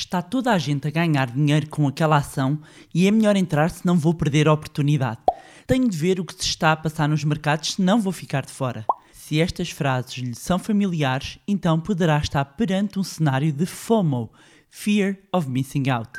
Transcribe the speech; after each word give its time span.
Está 0.00 0.22
toda 0.22 0.50
a 0.50 0.56
gente 0.56 0.88
a 0.88 0.90
ganhar 0.90 1.30
dinheiro 1.30 1.68
com 1.68 1.86
aquela 1.86 2.16
ação 2.16 2.58
e 2.92 3.06
é 3.06 3.10
melhor 3.10 3.36
entrar 3.36 3.68
se 3.68 3.84
não 3.84 3.98
vou 3.98 4.14
perder 4.14 4.48
a 4.48 4.52
oportunidade. 4.52 5.18
Tenho 5.66 5.86
de 5.86 5.94
ver 5.94 6.18
o 6.18 6.24
que 6.24 6.34
se 6.34 6.40
está 6.40 6.72
a 6.72 6.76
passar 6.76 7.06
nos 7.06 7.22
mercados, 7.22 7.74
senão 7.74 8.00
vou 8.00 8.10
ficar 8.10 8.46
de 8.46 8.50
fora. 8.50 8.86
Se 9.12 9.38
estas 9.38 9.68
frases 9.68 10.14
lhe 10.14 10.34
são 10.34 10.58
familiares, 10.58 11.38
então 11.46 11.78
poderá 11.78 12.16
estar 12.16 12.42
perante 12.46 12.98
um 12.98 13.02
cenário 13.02 13.52
de 13.52 13.66
FOMO 13.66 14.32
Fear 14.70 15.18
of 15.34 15.50
Missing 15.50 15.90
Out. 15.90 16.18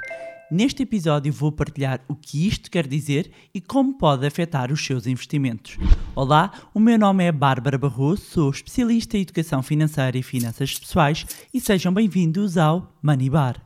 Neste 0.52 0.84
episódio 0.84 1.32
vou 1.32 1.50
partilhar 1.50 2.02
o 2.10 2.16
que 2.16 2.46
isto 2.46 2.70
quer 2.70 2.86
dizer 2.86 3.32
e 3.54 3.62
como 3.62 3.98
pode 3.98 4.28
afetar 4.28 4.70
os 4.70 4.86
seus 4.86 5.08
investimentos. 5.08 5.78
Olá, 6.14 6.52
o 6.74 6.80
meu 6.80 7.00
nome 7.00 7.24
é 7.24 7.32
Bárbara 7.32 7.78
Barroso, 7.78 8.22
sou 8.24 8.50
especialista 8.50 9.18
em 9.18 9.22
educação 9.22 9.64
financeira 9.64 10.18
e 10.18 10.22
finanças 10.22 10.78
pessoais 10.78 11.26
e 11.54 11.62
sejam 11.62 11.94
bem-vindos 11.94 12.58
ao 12.58 12.94
Money 13.02 13.30
Bar. 13.30 13.62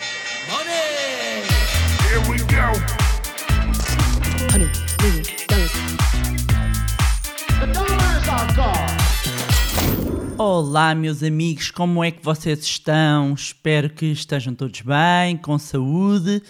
Money! 0.48 1.42
Here 2.06 2.20
we 2.30 2.38
go. 2.38 2.70
Honey, 4.54 4.70
Olá, 10.38 10.94
meus 10.94 11.24
amigos, 11.24 11.72
como 11.72 12.04
é 12.04 12.12
que 12.12 12.24
vocês 12.24 12.60
estão? 12.60 13.34
Espero 13.34 13.90
que 13.90 14.06
estejam 14.08 14.54
todos 14.54 14.82
bem, 14.82 15.38
com 15.38 15.58
saúde 15.58 16.44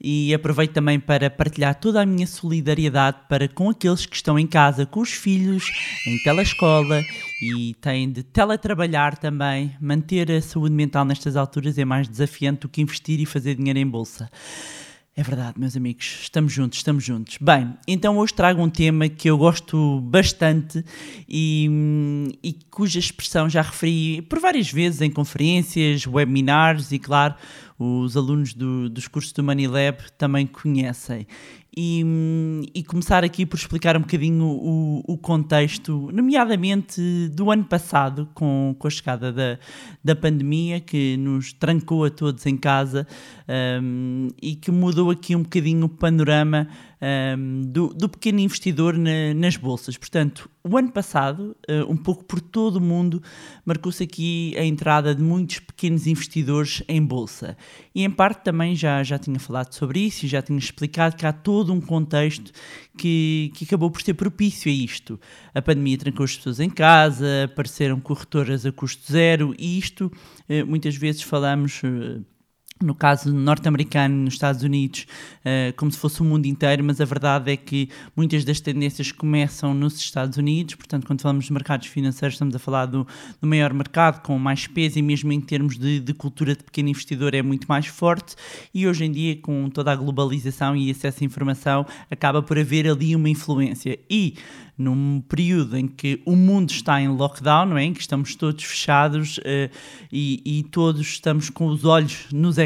e 0.00 0.32
aproveito 0.32 0.72
também 0.72 0.98
para 0.98 1.28
partilhar 1.28 1.74
toda 1.74 2.00
a 2.00 2.06
minha 2.06 2.26
solidariedade 2.26 3.18
para 3.28 3.46
com 3.46 3.68
aqueles 3.68 4.06
que 4.06 4.16
estão 4.16 4.38
em 4.38 4.46
casa 4.46 4.86
com 4.86 5.00
os 5.00 5.12
filhos, 5.12 5.70
em 6.06 6.18
telescola 6.22 7.02
e 7.42 7.74
têm 7.80 8.10
de 8.10 8.22
teletrabalhar 8.22 9.18
também. 9.18 9.76
Manter 9.80 10.30
a 10.32 10.40
saúde 10.40 10.74
mental 10.74 11.04
nestas 11.04 11.36
alturas 11.36 11.76
é 11.76 11.84
mais 11.84 12.08
desafiante 12.08 12.60
do 12.60 12.68
que 12.68 12.80
investir 12.80 13.20
e 13.20 13.26
fazer 13.26 13.56
dinheiro 13.56 13.78
em 13.78 13.86
bolsa. 13.86 14.30
É 15.16 15.22
verdade, 15.22 15.58
meus 15.58 15.76
amigos, 15.76 16.20
estamos 16.22 16.52
juntos, 16.52 16.78
estamos 16.78 17.04
juntos. 17.04 17.36
Bem, 17.40 17.74
então 17.86 18.16
hoje 18.16 18.32
trago 18.32 18.62
um 18.62 18.70
tema 18.70 19.08
que 19.08 19.28
eu 19.28 19.36
gosto 19.36 20.00
bastante 20.00 20.82
e, 21.28 21.68
e 22.42 22.54
cuja 22.70 22.98
expressão 22.98 23.46
já 23.46 23.60
referi 23.60 24.22
por 24.22 24.38
várias 24.38 24.72
vezes 24.72 25.02
em 25.02 25.10
conferências, 25.10 26.06
webinars 26.06 26.90
e, 26.92 26.98
claro, 26.98 27.34
os 27.80 28.14
alunos 28.14 28.52
do, 28.52 28.90
dos 28.90 29.08
cursos 29.08 29.32
do 29.32 29.42
Money 29.42 29.66
também 30.18 30.46
conhecem. 30.46 31.26
E, 31.74 32.04
e, 32.74 32.82
começar 32.82 33.22
aqui 33.22 33.46
por 33.46 33.56
explicar 33.56 33.96
um 33.96 34.00
bocadinho 34.00 34.44
o, 34.44 35.02
o, 35.06 35.16
contexto, 35.16 36.10
nomeadamente 36.12 37.00
do 37.28 37.48
ano 37.50 37.64
passado, 37.64 38.28
com, 38.34 38.74
com 38.76 38.88
a 38.88 38.90
chegada 38.90 39.32
da, 39.32 39.56
da 40.02 40.16
pandemia, 40.16 40.80
que 40.80 41.16
nos 41.16 41.52
trancou 41.52 42.04
a 42.04 42.10
todos 42.10 42.44
em 42.44 42.56
casa 42.56 43.06
um, 43.80 44.28
e 44.42 44.56
que 44.56 44.72
mudou 44.72 45.10
aqui 45.12 45.36
um 45.36 45.42
bocadinho 45.42 45.86
o 45.86 45.88
panorama 45.88 46.66
um, 47.00 47.62
do, 47.62 47.88
do, 47.88 48.08
pequeno 48.08 48.40
investidor 48.40 48.96
na, 48.96 49.32
nas 49.34 49.56
bolsas. 49.56 49.96
Portanto, 49.96 50.50
o 50.62 50.76
ano 50.76 50.92
passado, 50.92 51.56
uh, 51.68 51.90
um 51.90 51.96
pouco 51.96 52.24
por 52.24 52.40
todo 52.40 52.76
o 52.76 52.80
mundo, 52.80 53.22
marcou-se 53.64 54.02
aqui 54.02 54.54
a 54.58 54.64
entrada 54.64 55.14
de 55.14 55.22
muitos 55.22 55.60
pequenos 55.60 56.06
investidores 56.06 56.82
em 56.86 57.02
bolsa. 57.02 57.56
E 57.94 58.04
em 58.04 58.10
parte 58.10 58.44
também 58.44 58.76
já, 58.76 59.02
já 59.02 59.18
tinha 59.18 59.40
falado 59.40 59.72
sobre 59.72 60.00
isso 60.00 60.26
e 60.26 60.28
já 60.28 60.42
tinha 60.42 60.58
explicado 60.58 61.16
que 61.16 61.24
há 61.24 61.32
todo 61.32 61.72
um 61.72 61.80
contexto 61.80 62.52
que, 62.98 63.50
que 63.54 63.64
acabou 63.64 63.90
por 63.90 64.02
ser 64.02 64.14
propício 64.14 64.70
a 64.70 64.74
isto. 64.74 65.18
A 65.54 65.62
pandemia 65.62 65.96
trancou 65.96 66.24
as 66.24 66.36
pessoas 66.36 66.60
em 66.60 66.68
casa, 66.68 67.44
apareceram 67.44 67.98
corretoras 67.98 68.66
a 68.66 68.72
custo 68.72 69.10
zero 69.10 69.54
e 69.58 69.78
isto, 69.78 70.12
uh, 70.48 70.66
muitas 70.66 70.96
vezes 70.96 71.22
falamos. 71.22 71.80
No 72.82 72.94
caso 72.94 73.30
norte-americano, 73.30 74.14
nos 74.24 74.34
Estados 74.34 74.62
Unidos, 74.62 75.06
uh, 75.40 75.76
como 75.76 75.92
se 75.92 75.98
fosse 75.98 76.22
o 76.22 76.24
mundo 76.24 76.46
inteiro, 76.46 76.82
mas 76.82 76.98
a 76.98 77.04
verdade 77.04 77.52
é 77.52 77.56
que 77.56 77.90
muitas 78.16 78.42
das 78.42 78.58
tendências 78.58 79.12
começam 79.12 79.74
nos 79.74 79.98
Estados 79.98 80.38
Unidos, 80.38 80.76
portanto, 80.76 81.06
quando 81.06 81.20
falamos 81.20 81.44
de 81.44 81.52
mercados 81.52 81.88
financeiros, 81.88 82.36
estamos 82.36 82.54
a 82.54 82.58
falar 82.58 82.86
do, 82.86 83.06
do 83.38 83.46
maior 83.46 83.74
mercado, 83.74 84.22
com 84.22 84.38
mais 84.38 84.66
peso 84.66 84.98
e 84.98 85.02
mesmo 85.02 85.30
em 85.30 85.42
termos 85.42 85.76
de, 85.76 86.00
de, 86.00 86.14
cultura 86.14 86.56
de 86.56 86.64
pequeno 86.64 86.88
investidor 86.88 87.34
é 87.34 87.42
muito 87.42 87.66
mais 87.68 87.86
forte 87.86 88.34
e 88.72 88.86
hoje 88.86 89.04
em 89.04 89.12
dia, 89.12 89.36
com 89.36 89.68
toda 89.68 89.92
a 89.92 89.96
globalização 89.96 90.74
e 90.74 90.90
acesso 90.90 91.22
à 91.22 91.26
informação, 91.26 91.84
acaba 92.10 92.42
por 92.42 92.58
haver 92.58 92.88
ali 92.88 93.14
uma 93.14 93.28
influência. 93.28 93.98
E 94.08 94.36
num 94.80 95.20
período 95.20 95.76
em 95.76 95.86
que 95.86 96.22
o 96.24 96.34
mundo 96.34 96.70
está 96.70 97.02
em 97.02 97.08
lockdown, 97.08 97.66
não 97.66 97.76
é? 97.76 97.84
em 97.84 97.92
que 97.92 98.00
estamos 98.00 98.34
todos 98.34 98.64
fechados 98.64 99.36
uh, 99.38 99.70
e, 100.10 100.40
e, 100.42 100.62
todos 100.62 101.02
estamos 101.02 101.50
com 101.50 101.66
os 101.66 101.84
olhos 101.84 102.26
nos 102.32 102.58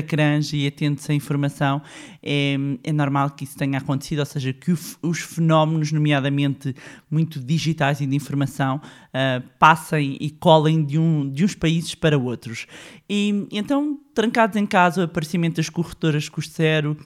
e 0.52 0.66
atentos 0.66 1.08
à 1.08 1.14
informação, 1.14 1.82
é, 2.22 2.56
é 2.82 2.92
normal 2.92 3.30
que 3.30 3.44
isso 3.44 3.56
tenha 3.56 3.78
acontecido, 3.78 4.20
ou 4.20 4.26
seja, 4.26 4.52
que 4.52 4.72
o, 4.72 4.78
os 5.02 5.18
fenómenos, 5.20 5.92
nomeadamente 5.92 6.74
muito 7.10 7.40
digitais 7.40 8.00
e 8.00 8.06
de 8.06 8.14
informação, 8.14 8.76
uh, 8.76 9.42
passem 9.58 10.16
e 10.20 10.30
colhem 10.30 10.84
de, 10.84 10.98
um, 10.98 11.28
de 11.30 11.44
uns 11.44 11.54
países 11.54 11.94
para 11.94 12.18
outros. 12.18 12.66
E 13.08 13.46
então, 13.50 13.98
trancados 14.14 14.56
em 14.56 14.66
casa, 14.66 15.00
o 15.00 15.04
aparecimento 15.04 15.56
das 15.56 15.68
corretoras 15.68 16.28
custo 16.28 16.54
zero, 16.54 16.96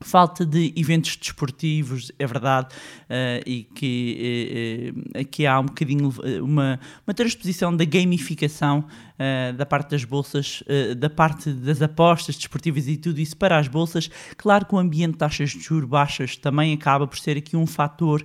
falta 0.00 0.46
de 0.46 0.72
eventos 0.76 1.16
desportivos, 1.16 2.10
é 2.18 2.26
verdade, 2.26 2.74
uh, 2.74 3.42
e 3.46 3.64
que 3.64 4.92
uh, 5.14 5.20
aqui 5.20 5.46
há 5.46 5.60
um 5.60 5.66
bocadinho 5.66 6.12
uma, 6.42 6.80
uma 7.06 7.14
transposição 7.14 7.76
da 7.76 7.84
gamificação 7.84 8.84
uh, 9.20 9.52
da 9.52 9.66
parte 9.66 9.90
das 9.90 10.04
bolsas, 10.04 10.62
da 10.96 11.10
parte 11.10 11.52
das 11.52 11.82
apostas 11.82 12.36
desportivas 12.36 12.88
e 12.88 12.96
tudo 12.96 13.20
isso 13.20 13.36
para 13.36 13.58
as 13.58 13.68
bolsas. 13.68 14.10
Claro 14.36 14.64
que 14.64 14.74
o 14.74 14.78
ambiente 14.78 15.12
de 15.12 15.18
taxas 15.18 15.50
de 15.50 15.60
juros 15.60 15.88
baixas 15.88 16.36
também 16.36 16.72
acaba 16.72 17.06
por 17.06 17.18
ser 17.18 17.36
aqui 17.36 17.56
um 17.56 17.66
fator 17.66 18.22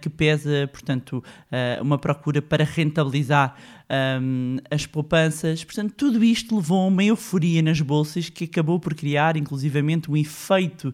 que 0.00 0.08
pesa, 0.08 0.68
portanto, 0.72 1.22
uma 1.80 1.98
procura 1.98 2.42
para 2.42 2.64
rentabilizar 2.64 3.56
um, 4.20 4.58
as 4.70 4.86
poupanças. 4.86 5.62
Portanto, 5.64 5.92
tudo 5.96 6.24
isto 6.24 6.56
levou 6.56 6.82
a 6.82 6.86
uma 6.86 7.04
euforia 7.04 7.62
nas 7.62 7.80
bolsas 7.80 8.28
que 8.28 8.44
acabou 8.44 8.80
por 8.80 8.94
criar, 8.94 9.36
inclusivamente, 9.36 10.10
um 10.10 10.16
efeito 10.16 10.92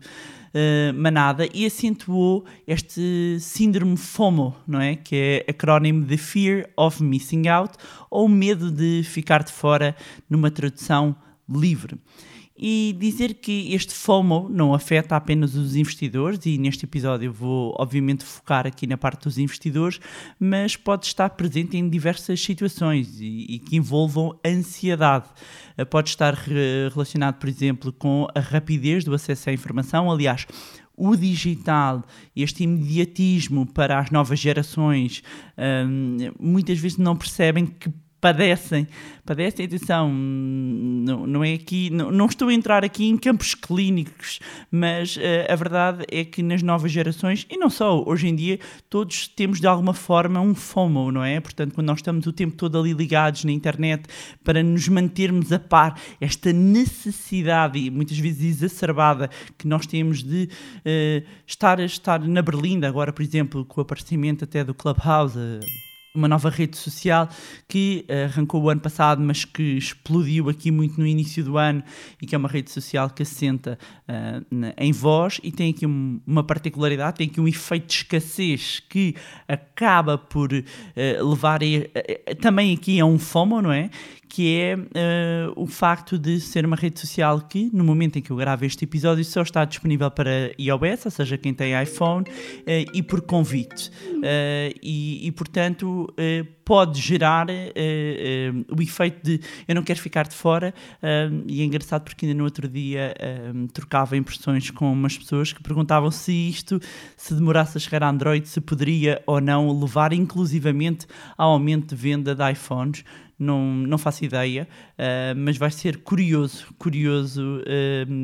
uh, 0.54 0.94
manada 0.94 1.48
e 1.52 1.66
acentuou 1.66 2.44
este 2.66 3.38
síndrome 3.40 3.96
FOMO, 3.96 4.54
não 4.66 4.80
é? 4.80 4.96
Que 4.96 5.44
é 5.46 5.50
acrónimo 5.50 6.04
de 6.04 6.16
Fear 6.16 6.68
of 6.76 7.02
Missing 7.02 7.48
Out 7.48 7.74
ou 8.10 8.28
medo 8.28 8.70
de 8.70 9.02
ficar 9.04 9.42
de 9.42 9.52
fora 9.52 9.96
numa 10.28 10.50
tradução 10.50 11.16
livre 11.48 11.98
e 12.62 12.94
dizer 12.98 13.34
que 13.34 13.72
este 13.72 13.94
FOMO 13.94 14.46
não 14.50 14.74
afeta 14.74 15.16
apenas 15.16 15.54
os 15.54 15.74
investidores, 15.76 16.38
e 16.44 16.58
neste 16.58 16.84
episódio 16.84 17.32
vou 17.32 17.74
obviamente 17.78 18.22
focar 18.22 18.66
aqui 18.66 18.86
na 18.86 18.98
parte 18.98 19.24
dos 19.24 19.38
investidores, 19.38 19.98
mas 20.38 20.76
pode 20.76 21.06
estar 21.06 21.30
presente 21.30 21.78
em 21.78 21.88
diversas 21.88 22.38
situações 22.38 23.18
e, 23.18 23.46
e 23.48 23.58
que 23.58 23.76
envolvam 23.76 24.38
ansiedade. 24.44 25.24
Eh, 25.74 25.86
pode 25.86 26.10
estar 26.10 26.34
relacionado, 26.92 27.36
por 27.36 27.48
exemplo, 27.48 27.90
com 27.94 28.26
a 28.34 28.40
rapidez 28.40 29.04
do 29.04 29.14
acesso 29.14 29.48
à 29.48 29.52
informação, 29.54 30.10
aliás, 30.10 30.46
o 30.94 31.16
digital, 31.16 32.04
este 32.36 32.64
imediatismo 32.64 33.64
para 33.64 33.98
as 33.98 34.10
novas 34.10 34.38
gerações, 34.38 35.22
hum, 35.56 36.18
muitas 36.38 36.78
vezes 36.78 36.98
não 36.98 37.16
percebem 37.16 37.64
que 37.64 37.90
padecem, 38.20 38.86
padecem, 39.24 39.64
atenção, 39.64 40.12
não, 40.12 41.26
não 41.26 41.42
é 41.42 41.54
aqui, 41.54 41.88
não, 41.88 42.10
não 42.10 42.26
estou 42.26 42.48
a 42.48 42.54
entrar 42.54 42.84
aqui 42.84 43.06
em 43.08 43.16
campos 43.16 43.54
clínicos, 43.54 44.40
mas 44.70 45.16
uh, 45.16 45.20
a 45.48 45.56
verdade 45.56 46.04
é 46.10 46.24
que 46.24 46.42
nas 46.42 46.62
novas 46.62 46.92
gerações, 46.92 47.46
e 47.48 47.56
não 47.56 47.70
só, 47.70 48.04
hoje 48.06 48.28
em 48.28 48.34
dia, 48.34 48.58
todos 48.90 49.26
temos 49.26 49.58
de 49.58 49.66
alguma 49.66 49.94
forma 49.94 50.40
um 50.40 50.54
FOMO, 50.54 51.10
não 51.10 51.24
é? 51.24 51.40
Portanto, 51.40 51.74
quando 51.74 51.86
nós 51.86 51.98
estamos 51.98 52.26
o 52.26 52.32
tempo 52.32 52.56
todo 52.56 52.78
ali 52.78 52.92
ligados 52.92 53.44
na 53.44 53.52
internet 53.52 54.04
para 54.44 54.62
nos 54.62 54.86
mantermos 54.88 55.50
a 55.50 55.58
par, 55.58 55.98
esta 56.20 56.52
necessidade, 56.52 57.78
e 57.78 57.90
muitas 57.90 58.18
vezes 58.18 58.62
exacerbada, 58.62 59.30
que 59.56 59.66
nós 59.66 59.86
temos 59.86 60.22
de 60.22 60.48
uh, 60.84 61.26
estar, 61.46 61.80
estar 61.80 62.20
na 62.20 62.42
Berlinda, 62.42 62.86
agora, 62.86 63.12
por 63.12 63.22
exemplo, 63.22 63.64
com 63.64 63.80
o 63.80 63.82
aparecimento 63.82 64.44
até 64.44 64.62
do 64.62 64.74
Clubhouse, 64.74 65.38
uh, 65.38 65.89
uma 66.14 66.26
nova 66.26 66.50
rede 66.50 66.76
social 66.76 67.28
que 67.68 68.04
uh, 68.08 68.24
arrancou 68.24 68.62
o 68.62 68.68
ano 68.68 68.80
passado, 68.80 69.22
mas 69.22 69.44
que 69.44 69.62
explodiu 69.62 70.48
aqui 70.48 70.70
muito 70.70 70.98
no 70.98 71.06
início 71.06 71.44
do 71.44 71.56
ano 71.56 71.82
e 72.20 72.26
que 72.26 72.34
é 72.34 72.38
uma 72.38 72.48
rede 72.48 72.70
social 72.70 73.08
que 73.10 73.22
assenta 73.22 73.78
uh, 74.08 74.72
em 74.76 74.92
voz 74.92 75.40
e 75.42 75.52
tem 75.52 75.70
aqui 75.70 75.86
um, 75.86 76.20
uma 76.26 76.42
particularidade, 76.42 77.18
tem 77.18 77.28
aqui 77.28 77.40
um 77.40 77.46
efeito 77.46 77.86
de 77.86 77.92
escassez 77.94 78.80
que 78.80 79.14
acaba 79.46 80.18
por 80.18 80.52
uh, 80.52 81.28
levar 81.28 81.60
a, 81.62 82.34
também 82.34 82.74
aqui 82.74 82.98
a 82.98 83.06
um 83.06 83.18
FOMO, 83.18 83.62
não 83.62 83.72
é? 83.72 83.90
Que 84.30 84.56
é 84.56 84.76
uh, 84.76 85.52
o 85.56 85.66
facto 85.66 86.16
de 86.16 86.40
ser 86.40 86.64
uma 86.64 86.76
rede 86.76 87.00
social 87.00 87.40
que, 87.40 87.68
no 87.72 87.82
momento 87.82 88.16
em 88.16 88.22
que 88.22 88.30
eu 88.30 88.36
gravo 88.36 88.64
este 88.64 88.84
episódio, 88.84 89.24
só 89.24 89.42
está 89.42 89.64
disponível 89.64 90.08
para 90.08 90.52
iOS, 90.56 91.04
ou 91.06 91.10
seja, 91.10 91.36
quem 91.36 91.52
tem 91.52 91.80
iPhone, 91.82 92.24
uh, 92.28 92.90
e 92.94 93.02
por 93.02 93.22
convite. 93.22 93.90
Uh, 94.08 94.72
e, 94.80 95.26
e, 95.26 95.32
portanto, 95.32 96.06
pode 96.70 97.00
gerar 97.00 97.48
uh, 97.50 97.52
uh, 97.52 98.78
o 98.78 98.80
efeito 98.80 99.24
de 99.24 99.40
eu 99.66 99.74
não 99.74 99.82
quero 99.82 99.98
ficar 99.98 100.28
de 100.28 100.36
fora. 100.36 100.72
Uh, 101.02 101.42
e 101.48 101.62
é 101.62 101.64
engraçado 101.64 102.04
porque 102.04 102.24
ainda 102.24 102.38
no 102.38 102.44
outro 102.44 102.68
dia 102.68 103.12
trocava 103.72 104.16
impressões 104.16 104.70
com 104.70 104.92
umas 104.92 105.18
pessoas 105.18 105.52
que 105.52 105.60
perguntavam 105.60 106.12
se 106.12 106.32
isto, 106.32 106.78
se 107.16 107.34
demorasse 107.34 107.76
a 107.76 107.80
chegar 107.80 108.04
a 108.04 108.08
Android, 108.08 108.48
se 108.48 108.60
poderia 108.60 109.20
ou 109.26 109.40
não 109.40 109.76
levar 109.80 110.12
inclusivamente 110.12 111.08
ao 111.36 111.54
aumento 111.54 111.92
de 111.92 112.00
venda 112.00 112.36
de 112.36 112.52
iPhones 112.52 113.02
não, 113.36 113.58
não 113.64 113.96
faço 113.96 114.22
ideia, 114.22 114.68
mas 115.34 115.56
vai 115.56 115.70
ser 115.70 115.96
curioso, 116.02 116.66
curioso 116.78 117.62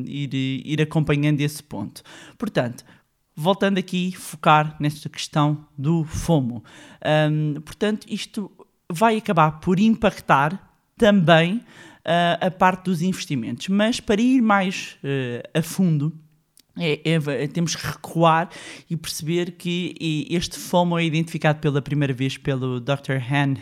ir, 0.04 0.34
ir 0.34 0.82
acompanhando 0.82 1.40
esse 1.40 1.62
ponto. 1.62 2.02
Portanto, 2.36 2.84
voltando 3.36 3.78
aqui, 3.78 4.12
focar 4.16 4.74
nesta 4.80 5.08
questão 5.10 5.66
do 5.76 6.04
FOMO. 6.04 6.64
Um, 7.30 7.60
portanto, 7.60 8.06
isto 8.08 8.50
vai 8.90 9.18
acabar 9.18 9.60
por 9.60 9.78
impactar 9.78 10.72
também 10.96 11.56
uh, 11.56 12.46
a 12.46 12.50
parte 12.50 12.84
dos 12.84 13.02
investimentos. 13.02 13.68
Mas 13.68 14.00
para 14.00 14.20
ir 14.20 14.40
mais 14.40 14.96
uh, 15.04 15.58
a 15.58 15.62
fundo, 15.62 16.18
é, 16.78 17.00
é, 17.04 17.46
temos 17.46 17.74
que 17.74 17.86
recuar 17.86 18.50
e 18.88 18.96
perceber 18.96 19.52
que 19.52 20.26
este 20.30 20.58
FOMO 20.58 20.98
é 20.98 21.04
identificado 21.04 21.58
pela 21.58 21.80
primeira 21.80 22.12
vez 22.12 22.36
pelo 22.36 22.80
Dr. 22.80 23.16
Han 23.30 23.54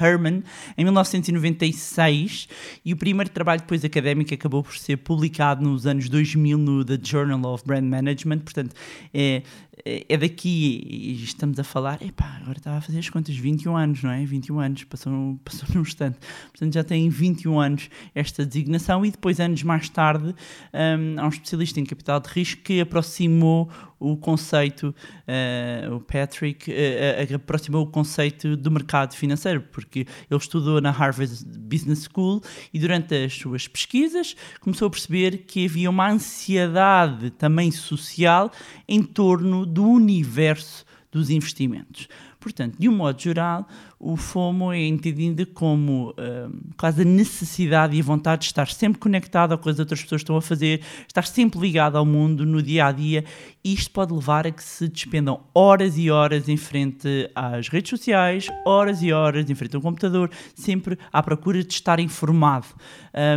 Herman 0.00 0.42
em 0.76 0.84
1996 0.84 2.48
e 2.84 2.92
o 2.92 2.96
primeiro 2.96 3.30
trabalho 3.30 3.60
depois 3.60 3.84
académico 3.84 4.32
acabou 4.32 4.62
por 4.62 4.76
ser 4.76 4.96
publicado 4.98 5.62
nos 5.62 5.86
anos 5.86 6.08
2000 6.08 6.56
no 6.56 6.84
The 6.84 6.98
Journal 7.02 7.52
of 7.52 7.64
Brand 7.66 7.84
Management, 7.84 8.38
portanto 8.40 8.74
é, 9.12 9.42
é, 9.84 10.04
é 10.08 10.16
daqui 10.16 10.82
e 10.86 11.24
estamos 11.24 11.58
a 11.58 11.64
falar, 11.64 12.00
epá, 12.02 12.38
agora 12.40 12.58
estava 12.58 12.76
a 12.76 12.80
fazer 12.80 12.98
as 12.98 13.08
contas, 13.08 13.34
21 13.34 13.76
anos, 13.76 14.02
não 14.02 14.10
é? 14.10 14.24
21 14.24 14.60
anos, 14.60 14.84
passou, 14.84 15.38
passou 15.44 15.68
num 15.74 15.80
instante. 15.80 16.18
Portanto, 16.50 16.74
já 16.74 16.84
tem 16.84 17.08
21 17.08 17.58
anos 17.58 17.90
esta 18.14 18.44
designação 18.44 19.04
e 19.04 19.10
depois, 19.10 19.40
anos 19.40 19.62
mais 19.62 19.88
tarde, 19.88 20.34
um, 20.72 21.20
há 21.20 21.24
um 21.24 21.28
especialista 21.28 21.80
em 21.80 21.84
capital 21.84 22.20
de 22.20 22.28
risco 22.28 22.62
que 22.62 22.80
aproximou 22.80 23.70
o 24.12 24.16
conceito, 24.16 24.94
uh, 25.28 25.94
o 25.94 26.00
Patrick, 26.00 26.70
uh, 26.70 27.34
aproximou 27.34 27.82
o 27.82 27.86
conceito 27.86 28.56
do 28.56 28.70
mercado 28.70 29.14
financeiro, 29.14 29.62
porque 29.72 30.00
ele 30.30 30.40
estudou 30.40 30.80
na 30.80 30.90
Harvard 30.90 31.32
Business 31.58 32.08
School 32.12 32.42
e 32.72 32.78
durante 32.78 33.14
as 33.14 33.32
suas 33.32 33.66
pesquisas 33.66 34.36
começou 34.60 34.88
a 34.88 34.90
perceber 34.90 35.38
que 35.38 35.64
havia 35.64 35.88
uma 35.88 36.10
ansiedade 36.10 37.30
também 37.30 37.70
social 37.70 38.50
em 38.88 39.02
torno 39.02 39.64
do 39.64 39.84
universo 39.84 40.84
dos 41.10 41.30
investimentos. 41.30 42.08
Portanto, 42.40 42.76
de 42.78 42.88
um 42.90 42.94
modo 42.94 43.22
geral, 43.22 43.66
o 44.04 44.16
FOMO 44.16 44.70
é 44.70 44.86
entendido 44.86 45.46
como 45.46 46.10
uh, 46.10 46.74
quase 46.76 47.00
a 47.00 47.04
necessidade 47.06 47.96
e 47.96 48.00
a 48.00 48.04
vontade 48.04 48.42
de 48.42 48.48
estar 48.48 48.68
sempre 48.68 49.00
conectado 49.00 49.52
ao 49.52 49.58
que 49.58 49.70
as 49.70 49.78
outras 49.78 50.02
pessoas 50.02 50.20
estão 50.20 50.36
a 50.36 50.42
fazer, 50.42 50.82
estar 51.08 51.26
sempre 51.26 51.58
ligado 51.58 51.96
ao 51.96 52.04
mundo 52.04 52.44
no 52.44 52.62
dia 52.62 52.84
a 52.84 52.92
dia. 52.92 53.24
Isto 53.64 53.90
pode 53.92 54.12
levar 54.12 54.46
a 54.46 54.50
que 54.50 54.62
se 54.62 54.86
despendam 54.88 55.40
horas 55.54 55.96
e 55.96 56.10
horas 56.10 56.50
em 56.50 56.56
frente 56.58 57.30
às 57.34 57.68
redes 57.68 57.88
sociais, 57.88 58.46
horas 58.66 59.02
e 59.02 59.10
horas 59.10 59.48
em 59.48 59.54
frente 59.54 59.74
ao 59.74 59.80
computador, 59.80 60.30
sempre 60.54 60.98
à 61.10 61.22
procura 61.22 61.64
de 61.64 61.72
estar 61.72 61.98
informado. 61.98 62.66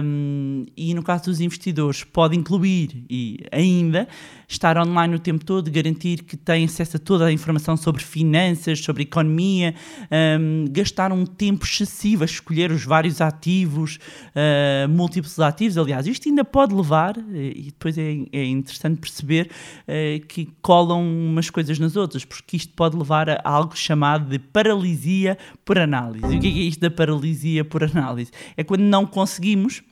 Um, 0.04 0.66
e 0.76 0.94
no 0.94 1.02
caso 1.02 1.26
dos 1.26 1.40
investidores, 1.40 2.04
pode 2.04 2.36
incluir 2.36 3.06
e 3.10 3.40
ainda 3.54 4.06
estar 4.50 4.78
online 4.78 5.16
o 5.16 5.20
tempo 5.20 5.46
todo, 5.46 5.72
garantir 5.72 6.24
que 6.24 6.36
têm 6.36 6.66
acesso 6.66 6.98
a 6.98 7.00
toda 7.00 7.26
a 7.26 7.32
informação 7.32 7.78
sobre 7.78 8.04
finanças, 8.04 8.80
sobre 8.80 9.04
economia. 9.04 9.74
Um, 10.12 10.57
gastar 10.66 11.12
um 11.12 11.26
tempo 11.26 11.66
excessivo 11.66 12.24
a 12.24 12.26
escolher 12.26 12.72
os 12.72 12.84
vários 12.84 13.22
ativos, 13.22 14.00
uh, 14.36 14.90
múltiplos 14.90 15.40
ativos. 15.40 15.78
Aliás, 15.78 16.08
isto 16.08 16.28
ainda 16.28 16.44
pode 16.44 16.74
levar, 16.74 17.18
eh, 17.18 17.54
e 17.56 17.64
depois 17.64 17.98
é, 17.98 18.18
é 18.32 18.46
interessante 18.46 19.00
perceber 19.00 19.50
uh, 19.84 20.26
que 20.28 20.50
colam 20.62 21.02
umas 21.02 21.50
coisas 21.50 21.78
nas 21.80 21.96
outras, 21.96 22.26
porque 22.26 22.58
isto 22.58 22.74
pode 22.74 22.98
levar 22.98 23.30
a 23.30 23.42
algo 23.44 23.78
chamado 23.78 24.30
de 24.30 24.40
paralisia 24.40 25.38
por 25.66 25.78
análise. 25.78 26.26
E 26.34 26.38
o 26.38 26.40
que 26.40 26.48
é, 26.48 26.52
que 26.52 26.60
é 26.60 26.64
isto 26.64 26.82
da 26.82 26.92
paralisia 26.92 27.64
por 27.64 27.84
análise? 27.84 28.32
É 28.56 28.64
quando 28.64 28.82
não 28.82 29.06
conseguimos 29.06 29.84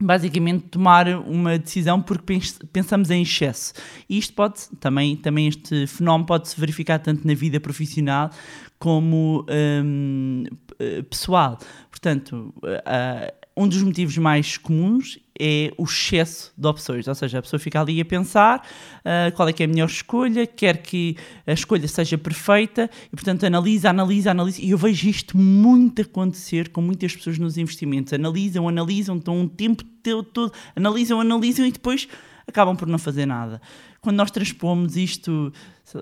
basicamente 0.00 0.68
tomar 0.68 1.08
uma 1.08 1.58
decisão 1.58 2.02
porque 2.02 2.40
pensamos 2.72 3.10
em 3.10 3.22
excesso. 3.22 3.72
E 4.08 4.18
isto 4.18 4.34
pode 4.34 4.68
também, 4.80 5.16
também 5.16 5.48
este 5.48 5.86
fenómeno 5.86 6.26
pode 6.26 6.48
se 6.48 6.58
verificar 6.58 6.98
tanto 6.98 7.26
na 7.26 7.34
vida 7.34 7.60
profissional 7.60 8.30
como 8.78 9.46
um, 9.48 10.44
eh, 10.78 11.02
pessoal. 11.02 11.58
Portanto, 11.90 12.52
uh, 12.58 13.43
um 13.56 13.68
dos 13.68 13.82
motivos 13.82 14.16
mais 14.18 14.56
comuns 14.56 15.18
é 15.38 15.72
o 15.76 15.84
excesso 15.84 16.52
de 16.56 16.66
opções, 16.66 17.06
ou 17.08 17.14
seja, 17.14 17.38
a 17.38 17.42
pessoa 17.42 17.58
fica 17.58 17.80
ali 17.80 18.00
a 18.00 18.04
pensar 18.04 18.66
uh, 19.00 19.34
qual 19.34 19.48
é 19.48 19.52
que 19.52 19.62
é 19.62 19.66
a 19.66 19.68
melhor 19.68 19.88
escolha, 19.88 20.46
quer 20.46 20.78
que 20.78 21.16
a 21.46 21.52
escolha 21.52 21.86
seja 21.88 22.16
perfeita 22.16 22.88
e, 23.12 23.16
portanto, 23.16 23.44
analisa, 23.44 23.90
analisa, 23.90 24.30
analisa. 24.30 24.60
E 24.60 24.70
eu 24.70 24.78
vejo 24.78 25.08
isto 25.08 25.36
muito 25.36 26.02
acontecer 26.02 26.68
com 26.68 26.80
muitas 26.80 27.14
pessoas 27.14 27.38
nos 27.38 27.56
investimentos. 27.56 28.12
Analisam, 28.12 28.68
analisam, 28.68 29.16
estão 29.16 29.40
um 29.40 29.48
tempo 29.48 29.84
todo, 30.02 30.52
analisam, 30.76 31.20
analisam 31.20 31.66
e 31.66 31.72
depois 31.72 32.08
acabam 32.46 32.76
por 32.76 32.88
não 32.88 32.98
fazer 32.98 33.26
nada. 33.26 33.60
Quando 34.00 34.16
nós 34.16 34.30
transpomos 34.30 34.96
isto 34.96 35.52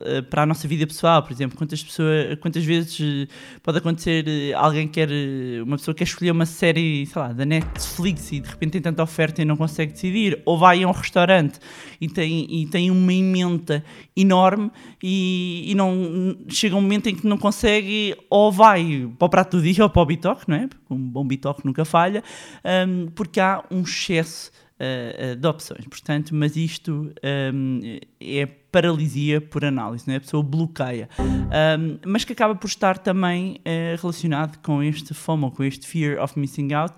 eh, 0.00 0.22
para 0.22 0.42
a 0.42 0.46
nossa 0.46 0.66
vida 0.68 0.86
pessoal, 0.86 1.22
por 1.22 1.32
exemplo, 1.32 1.58
quantas 1.58 1.82
pessoas, 1.82 2.38
quantas 2.40 2.64
vezes 2.64 2.98
eh, 3.00 3.32
pode 3.62 3.78
acontecer 3.78 4.24
eh, 4.26 4.52
alguém 4.54 4.86
quer, 4.88 5.08
uma 5.64 5.76
pessoa 5.76 5.94
quer 5.94 6.04
escolher 6.04 6.30
uma 6.30 6.46
série, 6.46 7.04
sei 7.06 7.20
lá, 7.20 7.32
da 7.32 7.44
Netflix 7.44 8.32
e 8.32 8.40
de 8.40 8.48
repente 8.48 8.72
tem 8.72 8.82
tanta 8.82 9.02
oferta 9.02 9.42
e 9.42 9.44
não 9.44 9.56
consegue 9.56 9.92
decidir, 9.92 10.40
ou 10.44 10.56
vai 10.56 10.82
a 10.82 10.88
um 10.88 10.92
restaurante 10.92 11.58
e 12.00 12.08
tem, 12.08 12.46
e 12.48 12.66
tem 12.66 12.90
uma 12.90 13.12
emenda 13.12 13.84
enorme 14.16 14.70
e, 15.02 15.70
e 15.70 15.74
não 15.74 16.36
chega 16.48 16.76
um 16.76 16.80
momento 16.80 17.08
em 17.08 17.14
que 17.14 17.26
não 17.26 17.36
consegue, 17.36 18.16
ou 18.30 18.52
vai 18.52 19.10
para 19.18 19.26
o 19.26 19.28
prato 19.28 19.56
do 19.56 19.62
dia 19.62 19.82
ou 19.82 19.90
para 19.90 20.02
o 20.02 20.06
bitoque, 20.06 20.48
não 20.48 20.56
é? 20.56 20.68
Um 20.88 20.96
bom 20.96 21.26
bitoque 21.26 21.66
nunca 21.66 21.84
falha, 21.84 22.22
um, 22.86 23.06
porque 23.08 23.40
há 23.40 23.64
um 23.70 23.82
excesso 23.82 24.50
uh, 24.82 25.36
de 25.36 25.46
opções. 25.46 25.86
Portanto, 25.86 26.34
mas 26.34 26.56
isto 26.56 27.12
um, 27.54 27.80
é 28.20 28.46
paralisia 28.46 29.40
por 29.40 29.64
análise, 29.64 30.08
né? 30.08 30.16
a 30.16 30.20
pessoa 30.20 30.42
bloqueia. 30.42 31.08
Um, 31.18 31.98
mas 32.06 32.24
que 32.24 32.32
acaba 32.32 32.54
por 32.54 32.66
estar 32.66 32.98
também 32.98 33.60
uh, 33.60 34.00
relacionado 34.00 34.58
com 34.58 34.82
este 34.82 35.14
FOMO, 35.14 35.50
com 35.50 35.62
este 35.62 35.86
Fear 35.86 36.22
of 36.22 36.38
Missing 36.38 36.72
Out, 36.72 36.94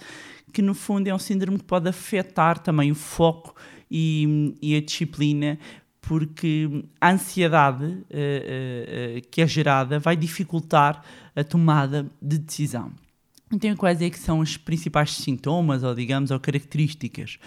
que 0.53 0.63
no 0.63 0.73
fundo 0.73 1.09
é 1.09 1.15
um 1.15 1.19
síndrome 1.19 1.59
que 1.59 1.65
pode 1.65 1.89
afetar 1.89 2.59
também 2.59 2.91
o 2.93 2.95
foco 2.95 3.55
e, 3.91 4.55
e 4.63 4.77
a 4.77 4.81
disciplina, 4.81 5.59
porque 6.01 6.85
a 7.01 7.11
ansiedade 7.11 7.85
uh, 7.85 7.97
uh, 7.97 9.29
que 9.31 9.43
é 9.43 9.47
gerada 9.47 9.99
vai 9.99 10.17
dificultar 10.17 11.03
a 11.35 11.43
tomada 11.43 12.07
de 12.23 12.39
decisão. 12.39 12.93
Então, 13.53 13.77
quais 13.77 14.01
é 14.01 14.09
que 14.09 14.19
são 14.19 14.41
os 14.41 14.57
principais 14.57 15.13
sintomas, 15.13 15.83
ou 15.83 15.95
digamos, 15.95 16.31
ou 16.31 16.41
características 16.41 17.39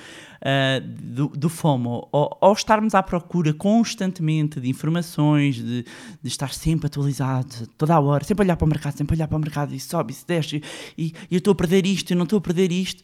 uh, 0.42 0.80
do, 0.88 1.28
do, 1.30 1.50
FOMO? 1.50 2.08
Ou, 2.12 2.38
ou, 2.40 2.54
estarmos 2.54 2.94
à 2.94 3.02
procura 3.02 3.52
constantemente 3.52 4.62
de 4.62 4.70
informações, 4.70 5.56
de, 5.56 5.84
de, 5.84 6.28
estar 6.28 6.54
sempre 6.54 6.86
atualizado, 6.86 7.68
toda 7.78 7.96
a 7.96 8.00
hora, 8.00 8.24
sempre 8.24 8.46
olhar 8.46 8.56
para 8.56 8.66
o 8.66 8.70
mercado, 8.70 8.96
sempre 8.96 9.16
olhar 9.16 9.28
para 9.28 9.38
o 9.38 9.42
mercado, 9.42 9.74
e 9.74 9.80
sobe, 9.80 10.14
e 10.14 10.16
se 10.16 10.26
desce, 10.26 10.64
e, 10.98 11.14
e 11.30 11.36
eu 11.36 11.40
estou 11.40 11.52
a 11.52 11.56
perder 11.56 11.86
isto, 11.86 12.12
eu 12.12 12.18
não 12.18 12.24
estou 12.24 12.38
a 12.38 12.42
perder 12.42 12.72
isto. 12.72 13.04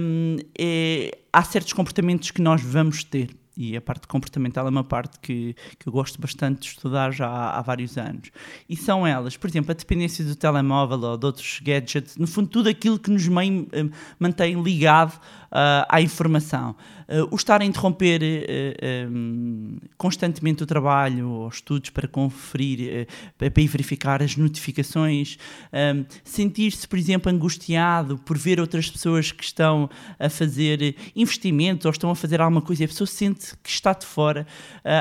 Um, 0.00 0.36
é, 0.58 1.18
há 1.32 1.42
certos 1.44 1.72
comportamentos 1.72 2.32
que 2.32 2.42
nós 2.42 2.60
vamos 2.60 3.04
ter 3.04 3.30
e 3.56 3.76
a 3.76 3.80
parte 3.80 4.06
comportamental 4.06 4.66
é 4.66 4.70
uma 4.70 4.84
parte 4.84 5.18
que, 5.20 5.56
que 5.78 5.88
eu 5.88 5.92
gosto 5.92 6.20
bastante 6.20 6.60
de 6.60 6.66
estudar 6.66 7.10
já 7.10 7.26
há, 7.26 7.58
há, 7.58 7.62
vários 7.62 7.96
anos. 7.96 8.30
E 8.68 8.76
são 8.76 9.06
elas, 9.06 9.36
por 9.36 9.48
exemplo, 9.48 9.70
a 9.70 9.74
dependência 9.74 10.24
do 10.24 10.36
telemóvel 10.36 11.00
ou 11.00 11.16
de 11.16 11.26
outros 11.26 11.60
gadgets, 11.62 12.16
no 12.16 12.26
fundo, 12.26 12.48
tudo 12.48 12.68
aquilo 12.68 12.98
que 12.98 13.10
nos 13.10 13.26
eh, 13.26 13.88
mantém 14.18 14.62
ligado 14.62 15.18
uh, 15.46 15.86
à 15.88 16.00
informação. 16.00 16.76
Uh, 17.08 17.28
o 17.30 17.36
estar 17.36 17.60
a 17.62 17.64
interromper 17.64 18.20
uh, 18.20 19.08
um, 19.08 19.78
constantemente 19.96 20.62
o 20.62 20.66
trabalho 20.66 21.28
ou 21.30 21.48
estudos 21.48 21.90
para 21.90 22.08
conferir, 22.08 23.06
para 23.38 23.48
verificar 23.48 24.22
as 24.22 24.36
notificações, 24.36 25.38
um, 25.72 26.04
sentir-se, 26.24 26.86
por 26.86 26.98
exemplo, 26.98 27.30
angustiado 27.30 28.18
por 28.18 28.36
ver 28.36 28.60
outras 28.60 28.90
pessoas 28.90 29.30
que 29.30 29.44
estão 29.44 29.88
a 30.18 30.28
fazer 30.28 30.96
investimentos 31.14 31.86
ou 31.86 31.92
estão 31.92 32.10
a 32.10 32.14
fazer 32.14 32.40
alguma 32.40 32.60
coisa 32.60 32.82
e 32.82 32.84
a 32.84 32.88
pessoa 32.88 33.06
sente 33.06 33.45
que 33.62 33.70
está 33.70 33.92
de 33.92 34.06
fora. 34.06 34.46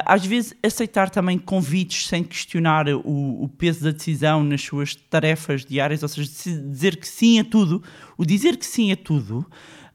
às 0.05 0.25
vezes, 0.25 0.53
aceitar 0.63 1.09
também 1.09 1.37
convites 1.37 2.07
sem 2.07 2.23
questionar 2.23 2.87
o, 2.87 3.43
o 3.43 3.49
peso 3.49 3.83
da 3.83 3.91
decisão 3.91 4.43
nas 4.43 4.61
suas 4.61 4.95
tarefas 4.95 5.65
diárias, 5.65 6.03
ou 6.03 6.09
seja, 6.09 6.29
dizer 6.61 6.97
que 6.97 7.07
sim 7.07 7.39
a 7.39 7.43
tudo. 7.43 7.83
O 8.17 8.25
dizer 8.25 8.57
que 8.57 8.65
sim 8.65 8.91
a 8.91 8.95
tudo 8.95 9.45